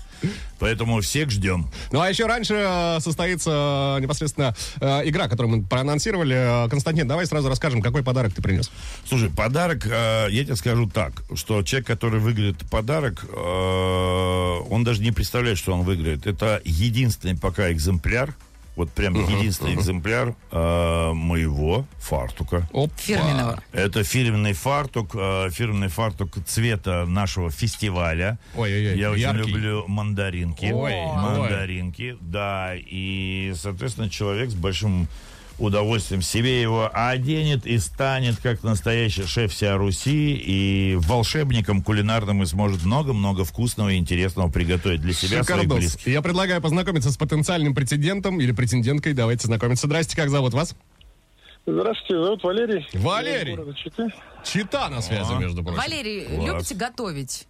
Поэтому 0.58 1.00
всех 1.00 1.30
ждем. 1.30 1.66
Ну 1.92 2.00
а 2.00 2.10
еще 2.10 2.26
раньше 2.26 2.54
э, 2.54 3.00
состоится 3.00 3.96
э, 3.98 4.02
непосредственно 4.02 4.54
э, 4.80 5.08
игра, 5.08 5.28
которую 5.28 5.56
мы 5.56 5.62
проанонсировали. 5.64 6.68
Константин, 6.68 7.08
давай 7.08 7.24
сразу 7.26 7.48
расскажем, 7.48 7.80
какой 7.80 8.02
подарок 8.02 8.34
ты 8.34 8.42
принес. 8.42 8.70
Слушай, 9.08 9.30
подарок, 9.30 9.86
я 9.86 10.28
тебе 10.44 10.56
скажу 10.56 10.86
так, 10.88 11.12
что 11.34 11.62
человек, 11.62 11.86
который 11.86 12.20
выиграет 12.20 12.58
подарок, 12.70 13.24
он 13.34 14.84
даже 14.84 15.00
не 15.02 15.12
представляет, 15.12 15.56
что 15.58 15.72
он 15.72 15.82
выиграет. 15.82 16.26
Это 16.26 16.60
единственный 16.64 17.36
пока 17.36 17.72
экземпляр, 17.72 18.34
вот 18.76 18.90
прям 18.92 19.14
единственный 19.14 19.74
экземпляр 19.74 20.34
э, 20.50 21.12
моего 21.12 21.86
фартука. 21.98 22.68
Оп. 22.72 22.92
Фирменного. 22.96 23.62
Это 23.72 24.04
фирменный 24.04 24.52
фартук, 24.52 25.10
э, 25.14 25.50
фирменный 25.50 25.88
фартук 25.88 26.38
цвета 26.46 27.04
нашего 27.06 27.50
фестиваля. 27.50 28.38
Ой-ой-ой, 28.56 28.98
Я 28.98 29.10
очень 29.10 29.22
яркий. 29.22 29.50
люблю 29.50 29.84
мандаринки. 29.86 30.66
Ой, 30.66 30.94
мандаринки, 31.06 32.16
да. 32.20 32.72
И, 32.76 33.52
соответственно, 33.56 34.08
человек 34.08 34.50
с 34.50 34.54
большим 34.54 35.08
удовольствием 35.60 36.22
себе 36.22 36.60
его 36.60 36.90
оденет 36.92 37.66
и 37.66 37.78
станет 37.78 38.36
как 38.40 38.62
настоящий 38.62 39.24
шеф 39.24 39.52
вся 39.52 39.76
Руси 39.76 40.34
и 40.34 40.96
волшебником 40.96 41.82
кулинарным 41.82 42.42
и 42.42 42.46
сможет 42.46 42.84
много-много 42.84 43.44
вкусного 43.44 43.90
и 43.90 43.96
интересного 43.96 44.50
приготовить 44.50 45.00
для 45.00 45.12
себя, 45.12 45.42
своих 45.42 45.68
близких. 45.68 46.06
Я 46.06 46.22
предлагаю 46.22 46.60
познакомиться 46.60 47.10
с 47.10 47.16
потенциальным 47.16 47.74
претендентом 47.74 48.40
или 48.40 48.52
претенденткой. 48.52 49.12
Давайте 49.12 49.46
знакомиться. 49.46 49.86
Здрасте, 49.86 50.16
как 50.16 50.30
зовут 50.30 50.54
вас? 50.54 50.74
Здравствуйте, 51.66 52.24
зовут 52.24 52.42
Валерий. 52.42 52.86
Валерий. 52.94 53.74
Читы. 53.74 54.08
Чита 54.44 54.88
на 54.88 55.02
связи, 55.02 55.32
между 55.34 55.62
прочим. 55.62 55.78
Валерий, 55.78 56.24
Класс. 56.24 56.46
любите 56.46 56.74
готовить? 56.74 57.46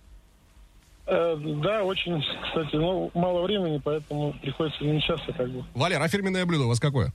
Э, 1.07 1.37
да, 1.63 1.85
очень, 1.85 2.23
кстати, 2.45 2.77
ну, 2.77 3.11
мало 3.15 3.43
времени, 3.43 3.81
поэтому 3.83 4.33
приходится 4.43 4.85
не 4.85 5.01
часто 5.01 5.33
как 5.33 5.51
бы. 5.51 5.65
Валер, 5.75 6.01
а 6.03 6.09
фирменное 6.09 6.45
блюдо 6.45 6.65
у 6.65 6.69
вас 6.69 6.81
какое? 6.81 7.13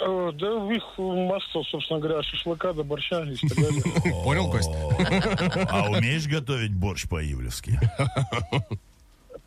Э, 0.00 0.30
да, 0.34 0.72
их 0.72 0.84
масса, 0.96 1.62
собственно 1.70 1.98
говоря, 1.98 2.22
шашлыка 2.22 2.72
до 2.72 2.84
борща 2.84 3.24
и 3.24 3.36
так 3.36 3.58
далее. 3.58 3.82
Понял, 4.24 4.50
Кость? 4.50 4.70
А 5.70 5.90
умеешь 5.90 6.26
готовить 6.26 6.72
борщ 6.72 7.08
по-ивлевски? 7.08 7.78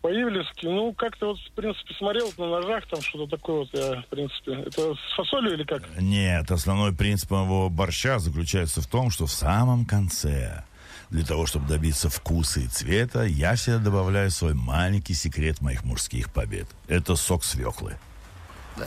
По-ивлевски, 0.01 0.65
ну, 0.65 0.93
как-то 0.93 1.27
вот, 1.27 1.39
в 1.39 1.51
принципе, 1.51 1.93
смотрел 1.93 2.31
на 2.37 2.47
ножах, 2.47 2.87
там 2.87 3.01
что-то 3.01 3.37
такое 3.37 3.59
вот, 3.59 3.69
я, 3.73 4.01
в 4.01 4.07
принципе. 4.07 4.53
Это 4.53 4.95
с 4.95 5.15
фасолью 5.15 5.53
или 5.53 5.63
как? 5.63 5.83
Нет, 5.99 6.49
основной 6.51 6.93
принцип 6.93 7.29
моего 7.31 7.69
борща 7.69 8.17
заключается 8.19 8.81
в 8.81 8.87
том, 8.87 9.11
что 9.11 9.27
в 9.27 9.31
самом 9.31 9.85
конце, 9.85 10.63
для 11.11 11.23
того, 11.23 11.45
чтобы 11.45 11.67
добиться 11.67 12.09
вкуса 12.09 12.61
и 12.61 12.67
цвета, 12.67 13.23
я 13.23 13.55
всегда 13.55 13.77
добавляю 13.77 14.31
свой 14.31 14.55
маленький 14.55 15.13
секрет 15.13 15.61
моих 15.61 15.85
мужских 15.85 16.33
побед. 16.33 16.67
Это 16.87 17.15
сок 17.15 17.43
свеклы. 17.43 17.95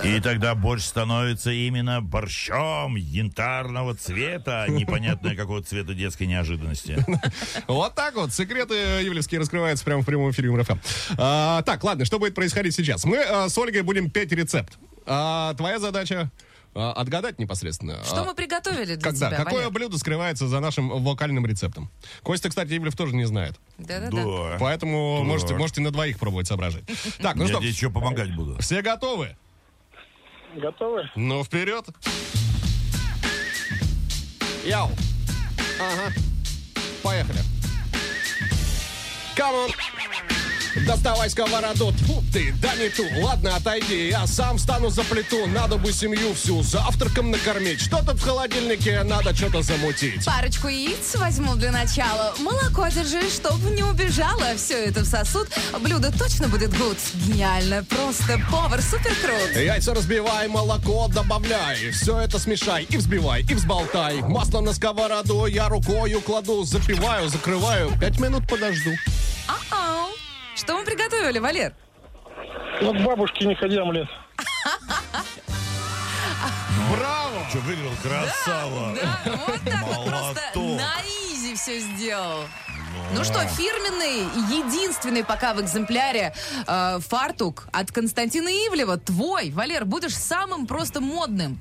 И 0.03 0.19
тогда 0.21 0.55
борщ 0.55 0.83
становится 0.85 1.51
именно 1.53 2.01
борщом 2.01 2.97
янтарного 2.97 3.95
цвета, 3.95 4.67
непонятно 4.69 5.37
какого 5.37 5.63
цвета 5.63 5.95
детской 5.95 6.25
неожиданности. 6.27 7.05
Вот 7.69 7.95
так 7.95 8.15
вот. 8.15 8.33
Секреты 8.33 8.75
Ивлевские 8.75 9.41
раскрываются 9.41 9.85
прямо 9.85 10.03
в 10.03 10.07
прямом 10.07 10.31
эфире 10.31 10.51
МРФМ. 10.51 10.79
А, 11.19 11.63
так, 11.63 11.85
ладно, 11.85 12.05
что 12.05 12.19
будет 12.19 12.35
происходить 12.35 12.75
сейчас? 12.75 13.05
Мы 13.05 13.19
а, 13.23 13.49
с 13.49 13.57
Ольгой 13.59 13.83
будем 13.83 14.11
петь 14.11 14.33
рецепт. 14.33 14.79
А, 15.07 15.55
твоя 15.55 15.79
задача 15.79 16.31
а, 16.75 16.93
отгадать 16.93 17.39
непосредственно. 17.39 18.03
Что 18.05 18.23
А, 18.23 18.25
мы 18.25 18.35
приготовили 18.35 18.97
для 18.97 19.01
Когда? 19.01 19.29
тебя, 19.29 19.37
Какое 19.45 19.59
Валер? 19.65 19.71
блюдо 19.71 19.99
скрывается 19.99 20.49
за 20.49 20.61
нашим 20.61 20.89
вокальным 21.05 21.47
рецептом? 21.47 21.91
Костя, 22.23 22.49
кстати, 22.49 22.77
Ивлев 22.77 22.97
тоже 22.97 23.15
не 23.15 23.27
знает. 23.27 23.55
Да-да-да. 23.79 24.25
Да. 24.25 24.57
Поэтому 24.59 25.19
Так. 25.21 25.27
можете, 25.27 25.55
можете 25.55 25.81
на 25.83 25.91
двоих 25.93 26.19
пробовать 26.19 26.49
соображать. 26.49 26.83
Так, 27.21 27.37
ну 27.37 27.43
Я 27.43 27.49
что, 27.49 27.59
тебе 27.61 27.69
еще 27.69 27.91
помогать 27.91 28.35
буду. 28.35 28.57
все 28.61 28.83
готовы? 28.83 29.37
Готовы? 30.57 31.11
Ну, 31.17 31.43
вперед. 31.43 31.85
Yo. 34.65 34.91
Ага. 35.81 36.13
Поехали. 37.03 37.39
Come 39.37 39.56
on. 39.56 39.71
Доставай 40.87 41.31
сковороду, 41.31 41.93
Тьфу 41.93 42.23
ты, 42.33 42.53
да 42.61 42.75
не 42.77 42.89
ту 42.89 43.05
Ладно, 43.23 43.57
отойди, 43.57 44.09
я 44.09 44.27
сам 44.27 44.59
встану 44.59 44.91
за 44.91 45.05
плиту 45.05 45.47
Надо 45.47 45.77
бы 45.77 45.93
семью 45.93 46.35
всю 46.35 46.63
завтраком 46.63 47.31
накормить 47.31 47.81
Что 47.81 47.99
тут 48.05 48.21
в 48.21 48.25
холодильнике, 48.25 49.03
надо 49.05 49.35
что-то 49.35 49.63
замутить 49.63 50.25
Парочку 50.25 50.69
яиц 50.69 51.15
возьму 51.17 51.55
для 51.57 51.71
начала. 51.71 52.35
Молоко 52.41 52.89
держи, 52.89 53.29
чтобы 53.31 53.71
не 53.71 53.83
убежало. 53.83 54.55
Все 54.57 54.85
это 54.87 55.01
в 55.01 55.07
сосуд. 55.07 55.49
Блюдо 55.81 56.11
точно 56.11 56.49
будет 56.49 56.77
гуд. 56.77 56.97
Гениально. 57.27 57.85
Просто 57.85 58.41
повар 58.51 58.83
супер 58.83 59.15
крут. 59.23 59.57
Яйца 59.57 59.95
разбивай, 59.95 60.49
молоко 60.49 61.09
добавляй 61.09 61.91
Все 61.91 62.19
это 62.19 62.39
смешай 62.39 62.85
и 62.85 62.97
взбивай, 62.97 63.43
и 63.43 63.55
взболтай 63.55 64.21
Масло 64.23 64.61
на 64.61 64.73
сковороду 64.73 65.47
я 65.47 65.69
рукою 65.69 66.21
кладу 66.21 66.65
Запиваю, 66.65 67.29
закрываю, 67.29 67.93
пять 68.01 68.19
минут 68.19 68.47
подожду 68.49 68.91
Ау. 69.49 70.24
Что 70.65 70.79
мы 70.79 70.85
приготовили, 70.85 71.39
Валер? 71.39 71.75
Ну, 72.81 72.95
к 72.95 73.05
бабушке 73.05 73.45
не 73.45 73.55
ходи 73.55 73.77
омлет. 73.77 74.09
Браво! 76.91 77.47
Что, 77.51 77.59
выиграл? 77.59 77.91
Красава! 78.03 78.95
Да, 78.95 79.21
вот 79.47 79.61
так 79.63 79.83
вот 79.83 80.07
просто 80.07 80.59
на 80.59 81.03
изи 81.03 81.55
все 81.55 81.81
сделал. 81.81 82.45
Ну 83.13 83.25
что, 83.25 83.41
фирменный, 83.41 84.23
единственный 84.57 85.23
пока 85.23 85.53
в 85.53 85.61
экземпляре 85.61 86.35
э, 86.67 86.99
фартук 87.01 87.69
от 87.73 87.93
Константина 87.93 88.49
Ивлева. 88.49 88.97
Твой, 88.97 89.51
Валер, 89.51 89.85
будешь 89.85 90.17
самым 90.17 90.67
просто 90.67 91.03
модным. 91.03 91.61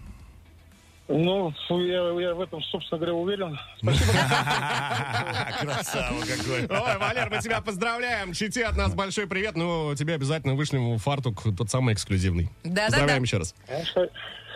Ну, 1.10 1.54
я, 1.70 2.28
я 2.30 2.34
в 2.34 2.42
этом, 2.42 2.62
собственно 2.64 2.98
говоря, 2.98 3.14
уверен. 3.14 3.60
Спасибо. 3.80 4.12
Красава 5.62 6.20
какой! 6.22 6.62
Ой, 6.62 6.98
Валер, 6.98 7.30
мы 7.30 7.40
тебя 7.40 7.60
поздравляем. 7.62 8.34
Чите 8.34 8.66
от 8.66 8.78
нас 8.78 8.94
большой 8.94 9.28
привет. 9.28 9.56
Ну, 9.58 9.94
тебе 9.96 10.14
обязательно 10.16 10.56
вышлем 10.56 10.98
фартук, 11.00 11.44
тот 11.58 11.70
самый 11.70 11.94
эксклюзивный. 11.94 12.50
Да-да-да. 12.64 12.86
Поздравляем 12.88 13.24
еще 13.24 13.38
раз. 13.38 13.54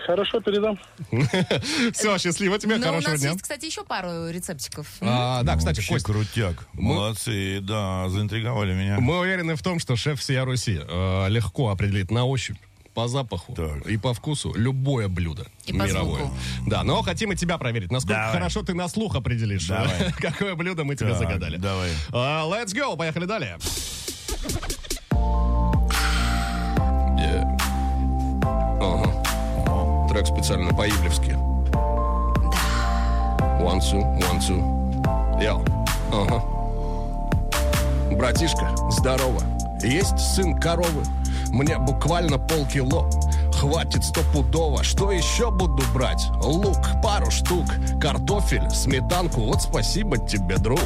Хорошо, 0.05 0.39
передам. 0.39 0.79
Все, 1.93 2.17
счастливо 2.17 2.57
тебе, 2.59 2.77
Но 2.77 2.83
у 2.83 2.89
хорошего 2.91 3.11
нас 3.11 3.19
дня. 3.19 3.29
есть, 3.31 3.41
кстати, 3.41 3.65
еще 3.65 3.83
пару 3.83 4.29
рецептиков. 4.29 4.87
А, 5.01 5.43
да, 5.43 5.57
кстати, 5.57 5.85
Кость, 5.85 6.05
крутяк. 6.05 6.65
Молодцы, 6.71 7.59
да, 7.61 8.07
заинтриговали 8.07 8.73
меня. 8.73 8.99
мы 9.01 9.19
уверены 9.19 9.55
в 9.57 9.63
том, 9.63 9.79
что 9.79 9.97
шеф 9.97 10.21
всея 10.21 10.45
Руси 10.45 10.79
э, 10.81 11.25
легко 11.27 11.71
определит 11.71 12.09
на 12.09 12.25
ощупь 12.25 12.57
по 12.97 13.07
запаху 13.07 13.53
Так. 13.53 13.85
и 13.85 13.95
по 13.95 14.11
вкусу 14.15 14.51
любое 14.55 15.07
блюдо 15.07 15.45
И 15.67 15.71
по 15.71 15.83
мировое. 15.83 16.17
звуку. 16.25 16.33
Да, 16.65 16.81
но 16.83 17.03
хотим 17.03 17.31
и 17.31 17.35
тебя 17.35 17.59
проверить, 17.59 17.91
насколько 17.91 18.15
Давай. 18.15 18.33
хорошо 18.33 18.63
ты 18.63 18.73
на 18.73 18.87
слух 18.87 19.15
определишь, 19.15 19.67
Давай. 19.67 20.11
какое 20.17 20.55
блюдо 20.55 20.83
мы 20.83 20.95
тебе 20.95 21.09
Так, 21.11 21.19
загадали. 21.19 21.57
давай. 21.57 21.91
А, 22.11 22.43
let's 22.49 22.73
go, 22.73 22.97
поехали 22.97 23.25
далее. 23.25 23.59
Yeah. 27.19 27.45
Ага. 28.81 30.07
Трек 30.09 30.25
специально 30.25 30.73
по-ивлевски. 30.73 31.33
One, 33.61 33.79
two, 33.79 34.01
one, 34.21 34.39
two. 34.39 35.43
Йоу. 35.43 35.63
Ага. 36.11 36.43
Братишка, 38.15 38.75
здорово. 38.89 39.43
Есть 39.83 40.17
сын 40.17 40.59
коровы. 40.59 41.03
Мне 41.51 41.77
буквально 41.77 42.37
полкило. 42.37 43.09
Хватит 43.57 44.03
стопудово. 44.03 44.83
Что 44.83 45.11
еще 45.11 45.49
буду 45.49 45.83
брать? 45.93 46.23
Лук, 46.41 46.77
пару 47.01 47.31
штук. 47.31 47.65
Картофель, 47.99 48.69
сметанку. 48.69 49.41
Вот 49.41 49.61
спасибо 49.61 50.17
тебе, 50.17 50.57
друг. 50.57 50.79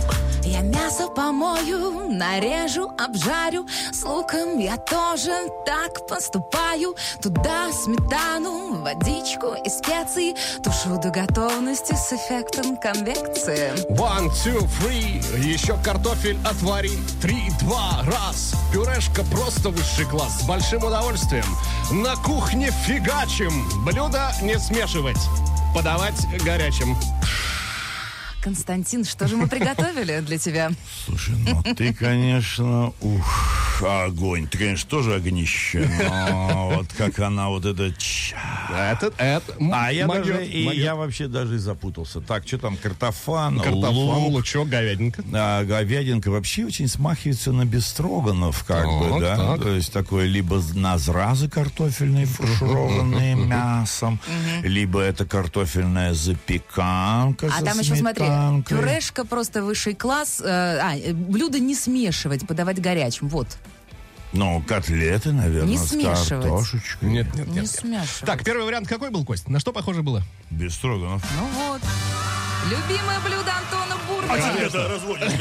Я 0.43 0.61
мясо 0.61 1.07
помою, 1.07 2.09
нарежу, 2.09 2.89
обжарю 2.97 3.67
С 3.91 4.03
луком 4.03 4.57
я 4.57 4.75
тоже 4.77 5.31
так 5.65 6.07
поступаю 6.07 6.95
Туда 7.21 7.71
сметану, 7.71 8.81
водичку 8.81 9.53
и 9.63 9.69
специи 9.69 10.35
Тушу 10.63 10.99
до 10.99 11.11
готовности 11.11 11.93
с 11.93 12.13
эффектом 12.13 12.77
конвекции 12.77 13.71
One, 13.91 14.29
two, 14.29 14.67
three. 14.79 15.21
Еще 15.39 15.77
картофель 15.83 16.39
отвари. 16.43 16.91
Три, 17.21 17.51
два, 17.59 18.01
раз. 18.05 18.53
Пюрешка 18.73 19.23
просто 19.25 19.69
высший 19.69 20.05
класс. 20.05 20.39
С 20.41 20.47
большим 20.47 20.83
удовольствием. 20.83 21.45
На 21.91 22.15
кухне 22.15 22.60
фигачим. 22.69 23.51
Блюдо 23.83 24.31
не 24.41 24.59
смешивать. 24.59 25.17
Подавать 25.73 26.27
горячим. 26.43 26.95
Константин, 28.43 29.05
что 29.05 29.27
же 29.27 29.37
мы 29.37 29.47
приготовили 29.47 30.19
для 30.19 30.37
тебя? 30.37 30.71
Слушай, 31.05 31.35
ну 31.37 31.63
ты, 31.75 31.93
конечно, 31.93 32.91
ух, 33.01 33.60
огонь. 33.83 34.47
Ты, 34.47 34.57
конечно, 34.57 34.89
тоже 34.89 35.15
огнище, 35.15 35.89
но 36.09 36.71
вот 36.77 36.87
как 36.97 37.19
она 37.19 37.49
вот 37.49 37.65
это... 37.65 37.93
ча. 37.97 38.37
Это, 38.91 39.11
это 39.17 39.53
м- 39.59 39.71
А 39.73 39.91
я 39.91 40.07
даже, 40.07 40.45
и 40.45 40.63
я 40.79 40.95
вообще 40.95 41.27
даже 41.27 41.55
и 41.55 41.57
запутался. 41.57 42.21
Так, 42.21 42.47
что 42.47 42.57
там, 42.57 42.77
картофан, 42.77 43.59
Картофан, 43.59 43.93
лук, 43.93 44.31
лучок, 44.33 44.69
говядинка. 44.69 45.23
а, 45.33 45.63
говядинка 45.63 46.29
вообще 46.31 46.65
очень 46.65 46.87
смахивается 46.87 47.51
на 47.51 47.65
бестроганов, 47.65 48.63
как 48.65 48.85
бы, 48.85 49.19
да? 49.19 49.35
так. 49.35 49.61
То 49.63 49.69
есть 49.69 49.91
такое 49.91 50.25
либо 50.25 50.61
на 50.73 50.97
зразы 50.97 51.49
картофельные, 51.49 52.25
фаршированные 52.25 53.35
мясом, 53.35 54.19
либо 54.63 54.99
это 55.01 55.25
картофельная 55.25 56.13
запеканка 56.13 57.47
А 57.51 57.63
там 57.63 57.79
еще, 57.79 57.95
смотри, 57.95 58.25
пюрешка 58.67 59.25
просто 59.25 59.63
высший 59.63 59.95
класс. 59.95 60.41
э, 60.43 60.47
а, 60.79 61.13
блюдо 61.13 61.59
не 61.59 61.75
смешивать, 61.75 62.47
подавать 62.47 62.79
горячим. 62.81 63.27
Вот. 63.27 63.47
Ну, 64.33 64.61
котлеты, 64.65 65.33
наверное, 65.33 65.69
Не 65.69 65.77
с 65.77 65.91
картошечкой. 66.29 67.09
Нет, 67.09 67.33
нет, 67.35 67.47
Не 67.47 67.53
нет. 67.53 67.61
нет. 67.63 67.69
смешивать. 67.69 68.25
Так, 68.25 68.43
первый 68.43 68.65
вариант 68.65 68.87
какой 68.87 69.09
был, 69.09 69.25
Кость? 69.25 69.49
На 69.49 69.59
что 69.59 69.73
похоже 69.73 70.03
было? 70.03 70.23
Без 70.49 70.73
строганов. 70.75 71.21
Ну 71.37 71.47
вот. 71.67 71.81
Любимое 72.69 73.19
блюдо 73.21 73.51
Антона 73.57 73.90
Бурмича. 74.37 74.65
это 74.67 74.87
разводишь, 74.87 75.31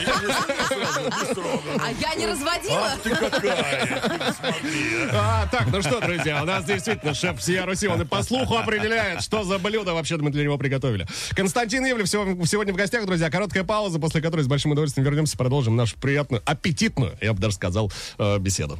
А 1.80 1.90
я 1.92 2.14
не 2.14 2.26
разводила? 2.26 2.90
ты 3.02 3.10
какая, 3.10 4.34
смотри, 4.38 5.08
А, 5.12 5.46
так, 5.50 5.66
ну 5.72 5.82
что, 5.82 6.00
друзья, 6.00 6.42
у 6.42 6.46
нас 6.46 6.64
действительно 6.64 7.14
шеф 7.14 7.38
всея 7.38 7.66
Руси, 7.66 7.86
он 7.88 8.02
и 8.02 8.04
по 8.04 8.22
слуху 8.22 8.56
определяет, 8.56 9.22
что 9.22 9.44
за 9.44 9.58
блюдо 9.58 9.94
вообще 9.94 10.16
мы 10.16 10.30
для 10.30 10.44
него 10.44 10.58
приготовили. 10.58 11.06
Константин 11.34 11.84
Ивлев 11.86 12.08
сегодня, 12.08 12.46
сегодня 12.46 12.72
в 12.72 12.76
гостях, 12.76 13.06
друзья. 13.06 13.30
Короткая 13.30 13.64
пауза, 13.64 13.98
после 13.98 14.20
которой 14.20 14.42
с 14.42 14.46
большим 14.48 14.72
удовольствием 14.72 15.04
вернемся, 15.06 15.36
продолжим 15.36 15.76
нашу 15.76 15.96
приятную, 15.98 16.42
аппетитную, 16.44 17.16
я 17.20 17.32
бы 17.32 17.40
даже 17.40 17.54
сказал, 17.56 17.92
э, 18.18 18.38
беседу. 18.38 18.78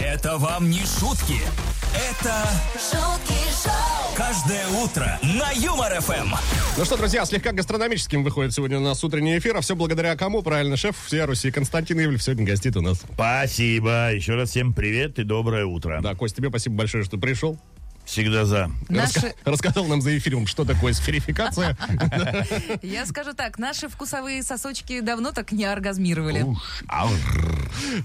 Это 0.00 0.36
вам 0.38 0.70
не 0.70 0.80
шутки. 0.80 1.40
Это 2.10 2.44
шутки 2.74 3.34
шоу, 3.62 3.93
каждое 4.14 4.66
утро 4.68 5.18
на 5.22 5.50
Юмор 5.52 6.00
ФМ. 6.00 6.34
Ну 6.78 6.84
что, 6.84 6.96
друзья, 6.96 7.24
слегка 7.24 7.52
гастрономическим 7.52 8.22
выходит 8.22 8.52
сегодня 8.52 8.78
у 8.78 8.80
нас 8.80 9.02
утренний 9.02 9.36
эфир, 9.38 9.56
а 9.56 9.60
все 9.60 9.74
благодаря 9.74 10.16
кому? 10.16 10.42
Правильно, 10.42 10.76
шеф 10.76 10.96
всея 11.06 11.26
Руси 11.26 11.50
Константин 11.50 12.00
Ивлев 12.00 12.22
сегодня 12.22 12.46
гостит 12.46 12.76
у 12.76 12.80
нас. 12.80 13.02
Спасибо. 13.14 14.12
Еще 14.12 14.34
раз 14.34 14.50
всем 14.50 14.72
привет 14.72 15.18
и 15.18 15.24
доброе 15.24 15.66
утро. 15.66 16.00
Да, 16.02 16.14
Кость, 16.14 16.36
тебе 16.36 16.48
спасибо 16.48 16.76
большое, 16.76 17.04
что 17.04 17.18
пришел. 17.18 17.58
Всегда 18.04 18.44
за. 18.44 18.70
Наши, 18.88 19.18
Раска- 19.18 19.34
рассказал 19.44 19.86
нам 19.86 20.02
за 20.02 20.16
эфиром, 20.16 20.46
что 20.46 20.64
такое 20.64 20.92
сферификация. 20.92 21.76
я 22.82 23.06
скажу 23.06 23.32
так, 23.32 23.58
наши 23.58 23.88
вкусовые 23.88 24.42
сосочки 24.42 25.00
давно 25.00 25.32
так 25.32 25.52
не 25.52 25.64
оргазмировали. 25.64 26.44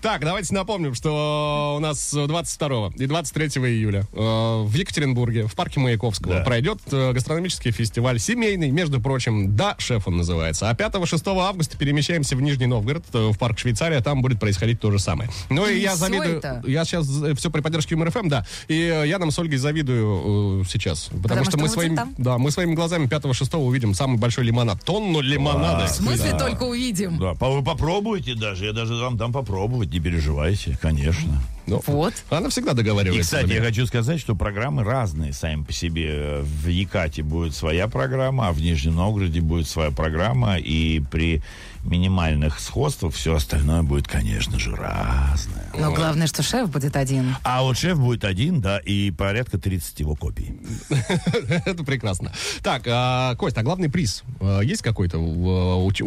Так, 0.02 0.22
давайте 0.22 0.54
напомним, 0.56 0.96
что 0.96 1.76
у 1.78 1.80
нас 1.80 2.14
22 2.14 2.92
и 2.96 3.06
23 3.06 3.48
июля 3.48 4.06
э, 4.14 4.16
в 4.16 4.74
Екатеринбурге, 4.74 5.48
в 5.48 5.54
парке 5.54 5.80
Маяковского, 5.80 6.44
пройдет 6.44 6.80
э, 6.92 7.12
гастрономический 7.12 7.72
фестиваль 7.72 8.20
семейный, 8.20 8.72
между 8.72 9.00
прочим, 9.02 9.56
«Да, 9.56 9.76
шеф» 9.78 10.08
он 10.08 10.18
называется. 10.18 10.70
А 10.70 10.74
5-6 10.74 11.40
августа 11.40 11.78
перемещаемся 11.78 12.36
в 12.36 12.42
Нижний 12.42 12.68
Новгород, 12.68 13.04
э, 13.14 13.30
в 13.30 13.38
парк 13.38 13.60
Швейцария, 13.60 14.02
там 14.02 14.22
будет 14.22 14.40
происходить 14.40 14.80
то 14.80 14.92
же 14.92 15.00
самое. 15.00 15.30
Ну 15.50 15.68
и 15.68 15.80
я 15.80 15.96
завидую... 15.96 16.42
Я 16.66 16.86
сейчас 16.86 17.08
все 17.38 17.52
при 17.52 17.62
поддержке 17.62 17.96
МРФМ, 17.96 18.30
да. 18.30 18.46
И 18.68 18.76
я 18.76 19.20
нам 19.20 19.32
с 19.32 19.40
Ольгой 19.40 19.58
завидую 19.58 19.89
э, 19.94 20.64
сейчас. 20.68 21.06
Потому, 21.06 21.22
Потому 21.24 21.44
что, 21.46 21.52
что 21.52 21.60
мы 21.60 21.70
своим, 21.70 21.96
там. 21.96 22.16
да, 22.18 22.38
мы 22.38 22.52
своими 22.52 22.76
глазами 22.76 23.08
5-6 23.08 23.58
увидим 23.58 23.94
самый 23.94 24.18
большой 24.18 24.46
лимонад. 24.46 24.84
Тонну 24.84 25.22
лимонада. 25.22 25.88
В 25.88 25.90
смысле 25.90 26.38
только 26.38 26.64
увидим? 26.64 27.18
Да, 27.18 27.34
вы 27.34 27.64
попробуйте 27.64 28.36
даже. 28.36 28.66
Я 28.66 28.74
даже 28.74 28.96
вам 28.96 29.18
дам 29.18 29.32
попробовать, 29.32 29.92
не 29.92 30.00
переживайте, 30.00 30.78
конечно. 30.82 31.42
Ну, 31.70 31.82
Вот. 31.86 32.14
Она 32.30 32.50
всегда 32.50 32.72
И, 32.72 32.76
договаривается. 32.76 33.24
кстати, 33.24 33.48
за 33.48 33.54
я 33.54 33.62
хочу 33.62 33.86
сказать, 33.86 34.20
что 34.20 34.36
программы 34.36 34.84
разные 34.84 35.34
сами 35.34 35.64
по 35.64 35.74
себе. 35.74 36.40
В 36.42 36.68
Якате 36.68 37.24
будет 37.24 37.56
своя 37.56 37.88
программа, 37.88 38.48
а 38.48 38.52
в 38.52 38.62
Нижнем 38.62 38.96
Новгороде 38.96 39.42
будет 39.42 39.68
своя 39.68 39.92
программа. 39.92 40.58
И 40.58 41.00
при 41.00 41.42
минимальных 41.84 42.60
сходствах 42.60 43.14
все 43.14 43.36
остальное 43.36 43.84
будет, 43.84 44.08
конечно 44.08 44.60
же, 44.60 44.76
разное. 44.76 45.66
Но 45.78 45.94
главное, 45.94 46.28
что 46.28 46.44
шеф 46.44 46.70
будет 46.70 46.96
один. 46.96 47.36
А 47.44 47.62
вот 47.62 47.78
шеф 47.78 47.98
будет 48.00 48.26
один, 48.26 48.60
да, 48.62 48.80
и 48.80 49.12
порядка 49.12 49.58
30 49.58 50.00
его 50.02 50.16
копий. 50.16 50.60
Это 51.66 51.84
прекрасно. 51.84 52.34
Так, 52.64 52.84
а, 52.88 53.36
Кость, 53.36 53.58
а 53.58 53.64
главный 53.64 53.90
приз 53.90 54.24
а, 54.42 54.60
есть 54.60 54.82
какой-то 54.82 55.18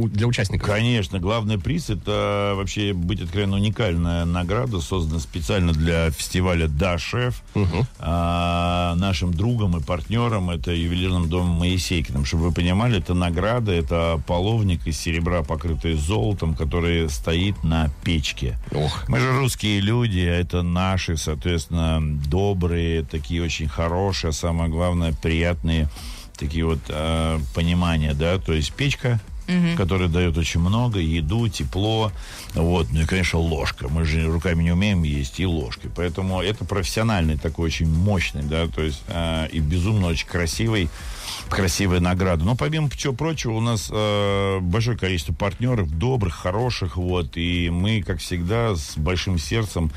для 0.09 0.26
участников? 0.26 0.69
Конечно, 0.69 1.19
главный 1.21 1.59
приз 1.59 1.90
это 1.90 2.52
вообще 2.57 2.92
быть 2.92 3.21
откровенно 3.23 3.57
уникальная 3.57 4.25
награда, 4.25 4.81
создана 4.81 5.21
специально 5.21 5.51
для 5.61 6.11
фестиваля 6.11 6.68
Да 6.68 6.99
Шеф. 6.99 7.42
А, 7.99 8.94
нашим 8.97 9.32
другом 9.32 9.76
и 9.76 9.82
партнером 9.82 10.50
это 10.50 10.73
ювелирным 10.73 11.28
домом 11.28 11.59
Моисейкиным. 11.59 12.25
Чтобы 12.25 12.44
вы 12.44 12.52
понимали, 12.52 12.99
это 12.99 13.14
награда, 13.14 13.73
это 13.73 14.21
половник 14.26 14.87
из 14.87 14.99
серебра, 14.99 15.42
покрытый 15.42 15.94
золотом, 15.94 16.54
который 16.54 17.09
стоит 17.09 17.62
на 17.64 17.90
печке. 18.04 18.59
Ох. 18.73 19.09
Мы 19.09 19.18
же 19.18 19.32
русские 19.37 19.80
люди, 19.80 20.21
а 20.21 20.35
это 20.35 20.62
наши, 20.62 21.16
соответственно, 21.16 22.00
добрые, 22.26 23.02
такие 23.04 23.42
очень 23.42 23.68
хорошие, 23.68 24.30
а 24.30 24.32
самое 24.32 24.71
главное, 24.71 25.12
приятные 25.12 25.88
такие 26.37 26.64
вот 26.64 26.80
э, 26.88 27.38
понимания, 27.54 28.14
да, 28.14 28.38
то 28.38 28.52
есть 28.52 28.73
печка, 28.73 29.21
которая 29.76 30.08
дает 30.08 30.37
очень 30.38 30.61
много, 30.61 30.99
еду, 30.99 31.49
тепло, 31.49 32.12
вот, 32.54 32.88
ну 32.92 33.00
и, 33.00 33.04
конечно, 33.04 33.38
ложка. 33.38 33.88
Мы 33.88 34.04
же 34.04 34.26
руками 34.26 34.62
не 34.62 34.72
умеем 34.72 35.02
есть, 35.02 35.40
и 35.40 35.46
ложкой. 35.46 35.90
Поэтому 35.94 36.40
это 36.40 36.64
профессиональный 36.64 37.37
такой 37.37 37.66
очень 37.66 37.88
мощный, 37.88 38.42
да, 38.42 38.68
то 38.68 38.82
есть 38.82 39.02
э, 39.08 39.49
и 39.52 39.61
безумно 39.61 40.06
очень 40.08 40.26
красивый, 40.26 40.88
красивая 41.52 42.00
награда. 42.00 42.44
Но 42.44 42.56
помимо 42.56 42.88
всего 42.88 43.12
прочего, 43.12 43.52
у 43.52 43.61
нас 43.61 43.88
э, 43.92 44.59
большое 44.61 44.97
количество 44.97 45.32
партнеров, 45.32 45.90
добрых, 45.97 46.35
хороших, 46.35 46.97
вот, 46.97 47.37
и 47.37 47.71
мы, 47.71 48.02
как 48.02 48.18
всегда, 48.18 48.75
с 48.75 48.97
большим 48.97 49.38
сердцем 49.38 49.90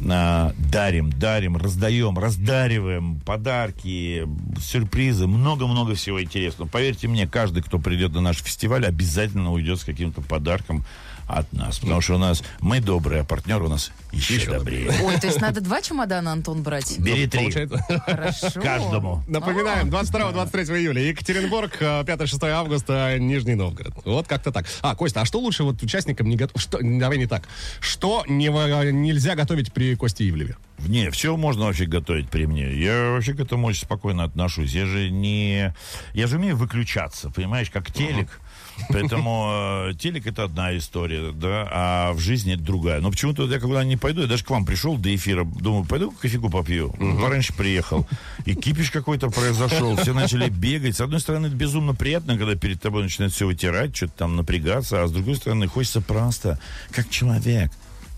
э, 0.00 0.52
дарим, 0.58 1.10
дарим, 1.10 1.56
раздаем, 1.56 2.18
раздариваем 2.18 3.20
подарки, 3.20 4.28
сюрпризы, 4.60 5.26
много-много 5.26 5.94
всего 5.94 6.22
интересного. 6.22 6.68
Поверьте 6.68 7.08
мне, 7.08 7.26
каждый, 7.26 7.62
кто 7.62 7.78
придет 7.78 8.12
на 8.12 8.20
наш 8.20 8.38
фестиваль, 8.42 8.86
обязательно 8.86 9.52
уйдет 9.52 9.80
с 9.80 9.84
каким-то 9.84 10.20
подарком 10.20 10.84
от 11.28 11.52
нас. 11.52 11.78
Потому 11.78 12.00
что 12.00 12.14
у 12.14 12.18
нас 12.18 12.42
мы 12.60 12.80
добрые, 12.80 13.20
а 13.20 13.24
партнер 13.24 13.62
у 13.62 13.68
нас 13.68 13.92
еще, 14.12 14.36
Еще 14.36 14.50
добрее. 14.50 14.90
Ой, 15.02 15.18
то 15.18 15.26
есть 15.26 15.40
надо 15.40 15.60
два 15.60 15.82
чемодана, 15.82 16.32
Антон, 16.32 16.62
брать? 16.62 16.98
Бери 16.98 17.26
три. 17.26 17.40
Получается? 17.40 17.84
Хорошо. 18.06 18.60
Каждому. 18.60 19.22
Напоминаем, 19.28 19.90
22-23 19.90 20.78
июля, 20.78 21.02
Екатеринбург, 21.02 21.76
э, 21.80 22.04
5-6 22.04 22.48
августа, 22.48 23.18
Нижний 23.18 23.54
Новгород. 23.54 23.94
Вот 24.04 24.26
как-то 24.26 24.50
так. 24.50 24.66
А, 24.80 24.96
Костя, 24.96 25.20
а 25.20 25.24
что 25.26 25.38
лучше 25.38 25.64
вот 25.64 25.82
участникам 25.82 26.28
не 26.28 26.36
готовить? 26.36 26.60
Что, 26.62 26.78
давай 26.80 27.18
не 27.18 27.26
так. 27.26 27.46
Что 27.80 28.24
не, 28.26 28.48
нельзя 28.92 29.34
готовить 29.34 29.72
при 29.72 29.94
Косте 29.94 30.28
Ивлеве? 30.28 30.56
Не, 30.86 31.10
все 31.10 31.36
можно 31.36 31.66
вообще 31.66 31.84
готовить 31.84 32.30
при 32.30 32.46
мне. 32.46 32.72
Я 32.72 33.10
вообще 33.10 33.34
к 33.34 33.40
этому 33.40 33.66
очень 33.66 33.82
спокойно 33.82 34.24
отношусь. 34.24 34.72
Я 34.72 34.86
же 34.86 35.10
не... 35.10 35.74
Я 36.14 36.26
же 36.26 36.36
умею 36.36 36.56
выключаться, 36.56 37.30
понимаешь, 37.30 37.68
как 37.70 37.92
телек. 37.92 38.40
Поэтому 38.88 39.88
э, 39.90 39.94
телек 39.98 40.26
это 40.26 40.44
одна 40.44 40.76
история, 40.76 41.32
да, 41.32 41.68
а 41.70 42.12
в 42.12 42.20
жизни 42.20 42.54
это 42.54 42.62
другая. 42.62 43.00
Но 43.00 43.10
почему-то 43.10 43.46
я 43.46 43.60
когда 43.60 43.84
не 43.84 43.96
пойду, 43.96 44.22
я 44.22 44.26
даже 44.26 44.44
к 44.44 44.50
вам 44.50 44.64
пришел 44.64 44.96
до 44.96 45.14
эфира, 45.14 45.44
думаю, 45.44 45.84
пойду 45.84 46.10
кофейку 46.10 46.50
попью. 46.50 46.94
Пораньше 47.20 47.52
приехал. 47.54 48.06
И 48.44 48.54
кипиш 48.54 48.90
какой-то 48.90 49.30
произошел. 49.30 49.96
Все 49.96 50.14
начали 50.14 50.48
бегать. 50.48 50.96
С 50.96 51.00
одной 51.00 51.20
стороны, 51.20 51.46
это 51.46 51.56
безумно 51.56 51.94
приятно, 51.94 52.38
когда 52.38 52.54
перед 52.54 52.80
тобой 52.80 53.02
начинают 53.02 53.34
все 53.34 53.46
вытирать, 53.46 53.96
что-то 53.96 54.12
там 54.18 54.36
напрягаться, 54.36 55.02
а 55.02 55.06
с 55.06 55.12
другой 55.12 55.36
стороны, 55.36 55.66
хочется 55.66 56.00
просто, 56.00 56.58
как 56.90 57.08
человек, 57.10 57.70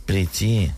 прийти 0.06 0.72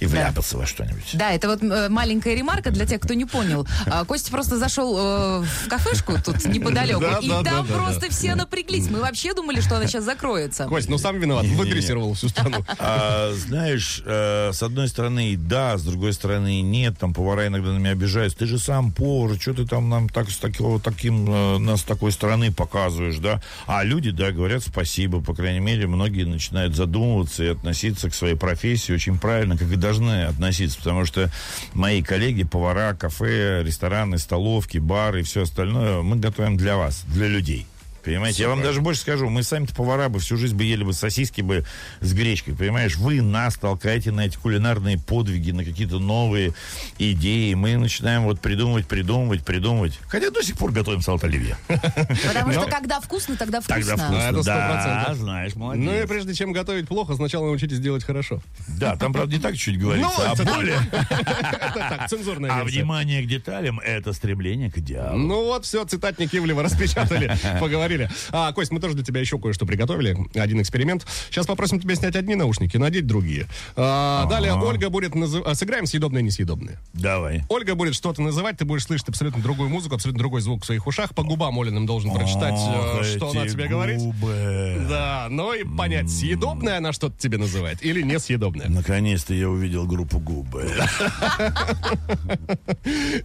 и 0.00 0.06
вляпаться 0.06 0.56
во 0.58 0.66
что-нибудь. 0.66 1.10
Да, 1.14 1.32
это 1.32 1.48
вот 1.48 1.62
э, 1.62 1.88
маленькая 1.88 2.34
ремарка 2.34 2.70
для 2.70 2.86
тех, 2.86 3.00
кто 3.00 3.14
не 3.14 3.24
понял. 3.24 3.66
А, 3.88 4.04
Костя 4.04 4.32
просто 4.32 4.58
зашел 4.58 4.96
э, 4.98 5.44
в 5.44 5.68
кафешку 5.68 6.14
тут 6.22 6.44
неподалеку, 6.46 7.00
Да, 7.00 7.18
и 7.22 7.28
да, 7.28 7.42
да, 7.42 7.50
там 7.50 7.66
да, 7.66 7.74
просто 7.74 8.00
да. 8.00 8.08
все 8.08 8.34
напряглись. 8.34 8.90
Мы 8.90 9.00
вообще 9.00 9.32
думали, 9.32 9.60
что 9.60 9.76
она 9.76 9.86
сейчас 9.86 10.04
закроется. 10.04 10.64
Кость, 10.64 10.88
ну 10.88 10.98
сам 10.98 11.18
виноват, 11.20 11.46
выдрессировал 11.46 12.14
всю 12.14 12.28
страну. 12.28 12.64
А, 12.78 13.32
знаешь, 13.34 14.02
э, 14.04 14.50
с 14.52 14.62
одной 14.62 14.88
стороны 14.88 15.36
да, 15.36 15.78
с 15.78 15.82
другой 15.82 16.12
стороны 16.12 16.60
нет. 16.62 16.98
Там 16.98 17.14
повара 17.14 17.46
иногда 17.46 17.70
на 17.72 17.78
меня 17.78 17.90
обижаются. 17.90 18.38
Ты 18.38 18.46
же 18.46 18.58
сам 18.58 18.92
повар, 18.92 19.38
что 19.40 19.54
ты 19.54 19.66
там 19.66 19.88
нам 19.88 20.08
так, 20.08 20.30
с 20.30 20.36
такого, 20.38 20.80
таким, 20.80 21.28
э, 21.28 21.58
нас 21.58 21.80
с 21.80 21.84
такой 21.84 22.12
стороны 22.12 22.52
показываешь, 22.52 23.18
да? 23.18 23.40
А 23.66 23.84
люди, 23.84 24.10
да, 24.10 24.32
говорят 24.32 24.62
спасибо. 24.64 25.20
По 25.20 25.34
крайней 25.34 25.60
мере, 25.60 25.86
многие 25.86 26.24
начинают 26.24 26.74
задумываться 26.74 27.44
и 27.44 27.48
относиться 27.48 28.10
к 28.10 28.14
своей 28.14 28.34
профессии 28.34 28.92
очень 28.92 29.18
правильно, 29.18 29.56
как 29.56 29.70
и 29.70 29.76
должны 29.86 30.24
относиться. 30.24 30.78
Потому 30.78 31.04
что 31.04 31.30
мои 31.74 32.02
коллеги, 32.02 32.44
повара, 32.44 32.94
кафе, 32.94 33.62
рестораны, 33.62 34.18
столовки, 34.18 34.78
бары 34.78 35.20
и 35.20 35.22
все 35.22 35.42
остальное, 35.42 36.02
мы 36.02 36.16
готовим 36.16 36.56
для 36.56 36.76
вас, 36.76 37.04
для 37.06 37.28
людей. 37.28 37.66
Понимаете, 38.06 38.44
я 38.44 38.48
вам 38.48 38.62
даже 38.62 38.80
больше 38.80 39.00
скажу, 39.00 39.28
мы 39.28 39.42
сами-то 39.42 39.74
повара 39.74 40.08
бы 40.08 40.20
всю 40.20 40.36
жизнь 40.36 40.54
бы 40.54 40.62
ели 40.62 40.84
бы 40.84 40.92
сосиски 40.92 41.40
бы 41.40 41.64
с 42.00 42.12
гречкой, 42.12 42.54
понимаешь? 42.54 42.94
Вы 42.94 43.20
нас 43.20 43.56
толкаете 43.56 44.12
на 44.12 44.26
эти 44.26 44.36
кулинарные 44.36 44.96
подвиги, 44.96 45.50
на 45.50 45.64
какие-то 45.64 45.98
новые 45.98 46.54
идеи. 47.00 47.52
Мы 47.54 47.76
начинаем 47.76 48.22
вот 48.22 48.40
придумывать, 48.40 48.86
придумывать, 48.86 49.44
придумывать. 49.44 49.98
Хотя 50.06 50.30
до 50.30 50.40
сих 50.44 50.56
пор 50.56 50.70
готовим 50.70 51.02
салат 51.02 51.24
оливье. 51.24 51.56
Потому 51.66 52.52
что 52.52 52.66
когда 52.66 53.00
вкусно, 53.00 53.36
тогда 53.36 53.60
вкусно. 53.60 53.74
Тогда 53.74 53.96
вкусно. 53.96 54.22
это 54.22 54.42
сто 54.42 54.52
Да, 54.52 55.14
знаешь, 55.14 55.52
Ну 55.56 55.72
и 55.72 55.78
молодец. 55.78 56.08
прежде 56.08 56.34
чем 56.34 56.52
готовить 56.52 56.86
плохо, 56.86 57.16
сначала 57.16 57.46
научитесь 57.46 57.80
делать 57.80 58.04
хорошо. 58.04 58.40
Да, 58.68 58.94
там, 58.94 59.12
правда, 59.12 59.34
не 59.34 59.42
так 59.42 59.56
чуть 59.56 59.80
говорится, 59.80 60.12
Ну, 60.16 60.24
а 60.24 60.54
более. 60.54 60.76
Это 60.92 61.72
так, 61.74 62.08
цензурная 62.08 62.52
А 62.52 62.62
внимание 62.62 63.24
к 63.24 63.26
деталям— 63.26 63.80
это 63.84 64.12
стремление 64.12 64.70
к 64.70 64.78
идеалу. 64.78 65.18
Ну 65.18 65.44
вот, 65.46 65.64
все, 65.64 65.84
цитатник 65.84 66.32
Ивлева 66.32 66.62
распечатали, 66.62 67.36
поговорили. 67.58 67.95
А, 68.32 68.52
Кость, 68.52 68.70
мы 68.72 68.80
тоже 68.80 68.94
для 68.94 69.04
тебя 69.04 69.20
еще 69.20 69.38
кое-что 69.38 69.66
приготовили. 69.66 70.16
Один 70.34 70.60
эксперимент. 70.60 71.06
Сейчас 71.30 71.46
попросим 71.46 71.80
тебя 71.80 71.94
снять 71.94 72.16
одни 72.16 72.34
наушники, 72.34 72.76
надеть 72.76 73.06
другие. 73.06 73.46
А, 73.76 74.26
Далее 74.26 74.54
Ольга 74.54 74.90
будет... 74.90 75.14
назыв- 75.14 75.42
а, 75.46 75.54
Сыграем 75.54 75.86
съедобное 75.86 76.20
и 76.20 76.24
несъедобное. 76.24 76.78
Давай. 76.92 77.44
Ольга 77.48 77.74
будет 77.74 77.94
что-то 77.94 78.22
называть, 78.22 78.58
ты 78.58 78.64
будешь 78.64 78.84
слышать 78.84 79.08
абсолютно 79.08 79.42
другую 79.42 79.68
музыку, 79.68 79.94
абсолютно 79.94 80.18
другой 80.18 80.40
звук 80.40 80.62
в 80.62 80.66
своих 80.66 80.86
ушах. 80.86 81.14
По 81.14 81.22
губам 81.22 81.58
Олиным 81.58 81.86
должен 81.86 82.12
прочитать, 82.12 82.54
Ох, 82.54 83.00
э, 83.00 83.04
что 83.16 83.30
она 83.30 83.46
тебе 83.46 83.66
говорит. 83.68 83.98
губы. 83.98 84.86
Да, 84.88 85.26
ну 85.30 85.52
и 85.52 85.64
понять, 85.64 86.10
съедобное 86.10 86.78
она 86.78 86.92
что-то 86.92 87.16
тебе 87.18 87.38
называет 87.38 87.82
или 87.84 88.02
несъедобное. 88.02 88.68
Наконец-то 88.68 89.34
я 89.34 89.48
увидел 89.48 89.86
группу 89.86 90.18
губы. 90.18 90.70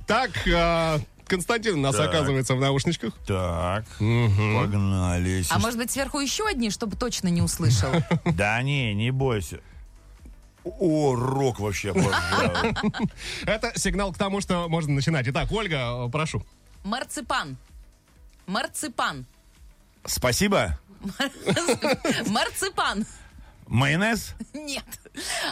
Так, 0.08 0.32
а, 0.54 1.00
Константин 1.32 1.76
у 1.76 1.82
нас 1.82 1.96
Так. 1.96 2.10
оказывается 2.10 2.56
в 2.56 2.60
наушничках. 2.60 3.14
Так, 3.26 3.86
погнали. 3.98 5.46
А 5.50 5.60
может 5.60 5.78
быть, 5.78 5.90
сверху 5.90 6.20
еще 6.20 6.46
одни, 6.46 6.70
чтобы 6.70 6.98
точно 6.98 7.30
не 7.30 7.42
услышал? 7.42 7.90
Да 8.26 8.62
не, 8.62 8.94
не 8.94 9.12
бойся. 9.12 9.62
О, 10.66 11.16
рок 11.16 11.62
вообще. 11.62 11.94
Это 13.46 13.72
сигнал 13.80 14.12
к 14.12 14.18
тому, 14.18 14.42
что 14.42 14.68
можно 14.68 14.94
начинать. 14.94 15.26
Итак, 15.30 15.50
Ольга, 15.54 16.10
прошу. 16.10 16.44
Марципан. 16.84 17.56
Марципан. 18.46 19.26
Спасибо. 20.04 20.78
Марципан. 22.28 23.06
Майонез? 23.68 24.36
Нет. 24.54 24.84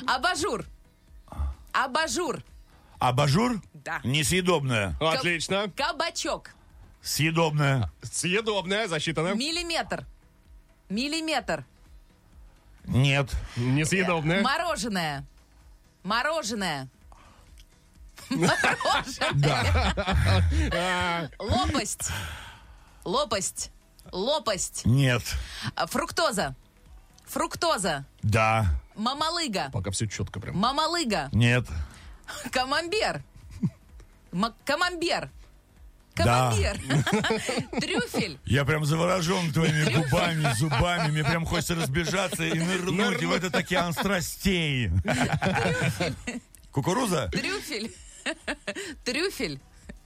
Абажур. 0.06 0.65
Абажур. 1.72 2.44
Абажур? 3.00 3.62
Да. 3.74 4.02
Несъедобное. 4.04 4.96
Отлично. 5.00 5.72
Кабачок. 5.76 6.52
Съедобное. 7.02 7.92
Съедобное, 8.04 8.88
засчитано. 8.88 9.34
Миллиметр. 9.36 10.06
Миллиметр. 10.90 11.66
Нет. 12.86 13.32
Несъедобное. 13.56 14.42
Мороженое. 14.42 15.26
Мороженое. 16.04 16.90
Лопасть. 21.40 22.12
Лопасть. 23.06 23.72
Лопасть. 24.12 24.86
Нет. 24.86 25.24
Фруктоза. 25.88 26.56
Фруктоза. 27.26 28.06
Да. 28.24 28.66
Мамалыга. 28.96 29.70
Пока 29.72 29.92
все 29.92 30.08
четко 30.08 30.40
прям. 30.40 30.58
Мамалыга. 30.58 31.30
Нет. 31.32 31.66
Камамбер. 32.52 33.22
Ма- 34.32 34.54
Камамбер. 34.65 35.30
Да. 36.15 36.52
Камамбер. 36.52 36.78
Трюфель. 37.82 38.39
Я 38.46 38.65
прям 38.65 38.84
заворожен 38.86 39.54
твоими 39.54 39.86
губами, 39.96 40.54
зубами. 40.58 41.12
Мне 41.12 41.24
прям 41.24 41.46
хочется 41.46 41.76
разбежаться 41.76 42.44
и 42.44 42.60
нырнуть 42.60 43.24
в 43.24 43.32
этот 43.32 43.56
океан 43.56 43.94
страстей. 43.94 44.92
Кукуруза? 46.72 47.30
Трюфель. 47.30 47.94
Трюфель. 49.06 49.60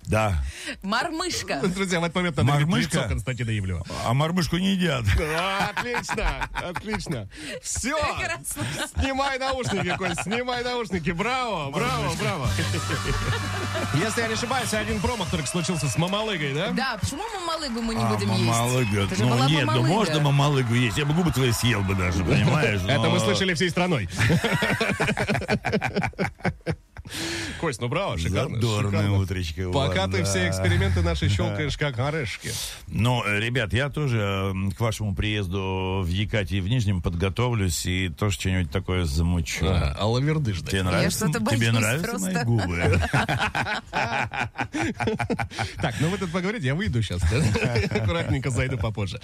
Да. 0.07 0.43
Мормышка. 0.81 1.59
Друзья, 1.63 1.99
в 1.99 2.03
этот 2.03 2.15
момент 2.15 2.37
надо 2.37 2.51
Мормышка? 2.51 2.97
лицо 2.97 3.07
Константина 3.09 3.57
Ивлева. 3.57 3.85
А 4.05 4.13
мормышку 4.13 4.57
не 4.57 4.73
едят. 4.73 5.05
А, 5.19 5.71
Отлично, 5.75 6.49
отлично. 6.53 7.29
Все, 7.61 7.95
Прекрасно. 7.97 8.63
снимай 8.95 9.39
наушники, 9.39 9.95
Коль, 9.97 10.15
снимай 10.23 10.63
наушники. 10.63 11.11
Браво, 11.11 11.71
браво, 11.71 12.13
браво. 12.19 12.49
Если 13.95 14.21
я 14.21 14.27
не 14.27 14.33
ошибаюсь, 14.33 14.73
один 14.73 14.99
промах 14.99 15.29
только 15.29 15.47
случился 15.47 15.87
с 15.87 15.97
Мамалыгой, 15.97 16.53
да? 16.53 16.71
Да, 16.71 16.97
почему 16.99 17.23
мамалыгу 17.33 17.81
мы 17.81 17.95
не 17.95 18.03
А, 18.03 18.07
будем 18.07 18.29
есть? 18.31 18.43
мамалыга. 18.43 19.01
Это 19.03 19.23
Ну 19.23 19.47
нет, 19.47 19.61
ну 19.61 19.65
мамалыга. 19.67 19.87
можно 19.93 20.19
мамалыгу 20.21 20.73
есть. 20.73 20.97
Я 20.97 21.05
бы 21.05 21.13
губы 21.13 21.31
твои 21.31 21.51
съел 21.51 21.81
бы 21.81 21.95
даже, 21.95 22.23
понимаешь? 22.23 22.81
Это 22.87 23.09
мы 23.09 23.19
слышали 23.19 23.53
всей 23.53 23.69
страной. 23.69 24.09
Кость, 27.63 27.79
ну 27.79 27.87
браво, 27.87 28.17
шикарно. 28.17 28.55
Задорное 28.55 29.25
шикарно. 29.41 29.71
Пока 29.71 30.07
ты 30.07 30.17
да. 30.17 30.23
все 30.25 30.49
эксперименты 30.49 31.01
наши 31.01 31.29
щелкаешь, 31.29 31.77
как 31.77 31.97
орешки. 31.97 32.51
Ну, 32.87 33.23
э, 33.25 33.39
ребят, 33.39 33.71
я 33.71 33.87
тоже 33.87 34.53
э, 34.53 34.71
к 34.75 34.81
вашему 34.81 35.15
приезду 35.15 36.01
в 36.03 36.09
Екатии 36.09 36.59
в 36.59 36.67
Нижнем 36.67 37.01
подготовлюсь 37.01 37.85
и 37.85 38.09
тоже 38.09 38.35
что-нибудь 38.37 38.69
такое 38.69 39.05
замучу. 39.05 39.65
А 39.65 40.05
лаверды 40.05 40.53
ждать. 40.53 40.71
Тебе 40.71 40.83
нравится? 40.83 41.29
Тебе 41.29 41.71
нравятся 41.71 42.19
мои 42.19 42.43
губы? 42.43 42.99
Так, 45.81 45.95
ну 46.01 46.09
вы 46.09 46.17
тут 46.17 46.33
поговорите, 46.33 46.67
я 46.67 46.75
выйду 46.75 47.01
сейчас. 47.01 47.21
Аккуратненько 47.91 48.49
зайду 48.49 48.77
попозже. 48.77 49.21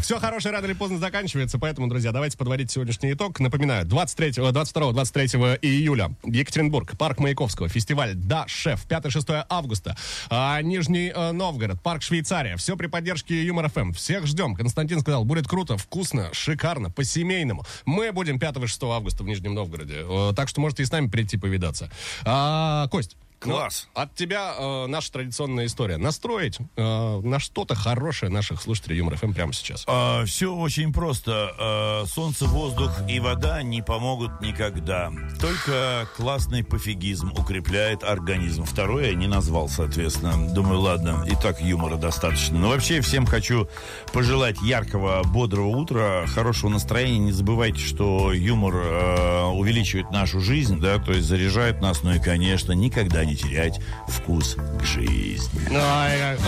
все 0.00 0.18
хорошее 0.18 0.54
рано 0.54 0.66
или 0.66 0.72
поздно 0.72 0.98
заканчивается, 0.98 1.60
поэтому, 1.60 1.86
друзья, 1.88 2.10
давайте 2.10 2.36
подводить 2.36 2.72
сегодняшний 2.72 3.12
итог. 3.12 3.38
Напоминаю, 3.38 3.86
23, 3.86 4.30
22-23 4.30 5.58
июля 5.62 6.10
Екатеринбург, 6.24 6.96
парк 6.98 7.20
Маяковского, 7.28 7.68
фестиваль 7.68 8.14
«Да, 8.14 8.46
шеф», 8.48 8.86
5-6 8.88 9.44
августа, 9.50 9.96
А, 10.30 10.62
Нижний 10.62 11.12
э, 11.14 11.32
Новгород, 11.32 11.82
парк 11.82 12.00
Швейцария. 12.02 12.56
Все 12.56 12.74
при 12.74 12.86
поддержке 12.86 13.44
Юмор 13.44 13.68
ФМ. 13.68 13.92
Всех 13.92 14.26
ждем. 14.26 14.54
Константин 14.54 15.00
сказал, 15.00 15.26
будет 15.26 15.46
круто, 15.46 15.76
вкусно, 15.76 16.30
шикарно, 16.32 16.90
по-семейному. 16.90 17.66
Мы 17.84 18.12
будем 18.12 18.38
5-6 18.38 18.94
августа 18.96 19.24
в 19.24 19.26
Нижнем 19.26 19.54
Новгороде, 19.54 19.96
Э, 20.08 20.32
так 20.34 20.48
что 20.48 20.62
можете 20.62 20.82
и 20.84 20.86
с 20.86 20.90
нами 20.90 21.08
прийти 21.08 21.36
повидаться. 21.36 21.90
А, 22.24 22.88
Кость, 22.88 23.16
Класс. 23.38 23.88
ну, 23.94 24.02
от 24.02 24.14
тебя 24.14 24.54
э, 24.58 24.86
наша 24.86 25.12
традиционная 25.12 25.66
история. 25.66 25.96
Настроить 25.96 26.58
э, 26.76 27.20
на 27.20 27.38
что-то 27.38 27.74
хорошее 27.74 28.30
наших 28.30 28.60
слушателей 28.62 28.98
Юмор 28.98 29.16
ФМ 29.16 29.32
прямо 29.32 29.52
сейчас. 29.52 29.86
все 30.26 30.54
очень 30.54 30.92
просто. 30.92 31.54
А, 31.58 32.04
солнце, 32.06 32.46
воздух 32.46 32.92
и 33.08 33.20
вода 33.20 33.62
не 33.62 33.82
помогут 33.82 34.40
никогда. 34.40 35.12
Только 35.40 36.08
классный 36.16 36.64
пофигизм 36.64 37.32
укрепляет 37.32 38.02
организм. 38.02 38.64
Второе 38.64 39.10
я 39.10 39.14
не 39.14 39.26
назвал, 39.26 39.68
соответственно. 39.68 40.52
Думаю, 40.52 40.80
ладно, 40.80 41.24
и 41.26 41.34
так 41.34 41.60
юмора 41.60 41.96
достаточно. 41.96 42.58
Но 42.58 42.68
вообще 42.70 43.00
всем 43.00 43.26
хочу 43.26 43.68
пожелать 44.12 44.60
яркого, 44.62 45.22
бодрого 45.24 45.68
утра, 45.68 46.26
хорошего 46.26 46.70
настроения. 46.70 47.18
Не 47.18 47.32
забывайте, 47.32 47.78
что 47.78 48.32
юмор 48.32 48.74
э, 48.76 49.44
увеличивает 49.44 50.10
нашу 50.10 50.40
жизнь, 50.40 50.80
да, 50.80 50.98
то 50.98 51.12
есть 51.12 51.26
заряжает 51.26 51.80
нас. 51.80 52.02
Ну 52.02 52.14
и, 52.14 52.18
конечно, 52.18 52.72
никогда 52.72 53.24
не 53.28 53.36
терять 53.36 53.80
вкус 54.08 54.56
к 54.80 54.84
жизни. 54.84 55.68
Ай, 55.74 56.20
ай. 56.20 56.38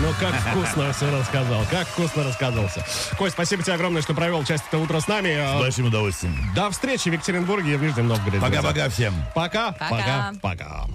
Ну, 0.00 0.08
как 0.20 0.34
вкусно 0.34 0.92
все 0.96 1.10
рассказал. 1.10 1.64
Как 1.70 1.86
вкусно 1.88 2.22
рассказался. 2.24 2.86
Кость, 3.18 3.32
спасибо 3.32 3.62
тебе 3.62 3.74
огромное, 3.74 4.02
что 4.02 4.14
провел 4.14 4.44
часть 4.44 4.64
этого 4.68 4.82
утра 4.84 5.00
с 5.00 5.08
нами. 5.08 5.28
С 5.34 5.56
Э, 5.56 5.58
большим 5.58 5.86
удовольствием. 5.86 6.36
До 6.54 6.70
встречи 6.70 7.08
в 7.08 7.12
Екатеринбурге 7.12 7.74
и 7.74 7.76
в 7.76 7.82
Нижнем 7.82 8.08
Новгороде. 8.08 8.40
Пока-пока 8.40 8.88
всем. 8.88 9.14
Пока, 9.34 9.72
Пока. 9.72 9.88
пока, 9.90 10.32
пока. 10.42 10.86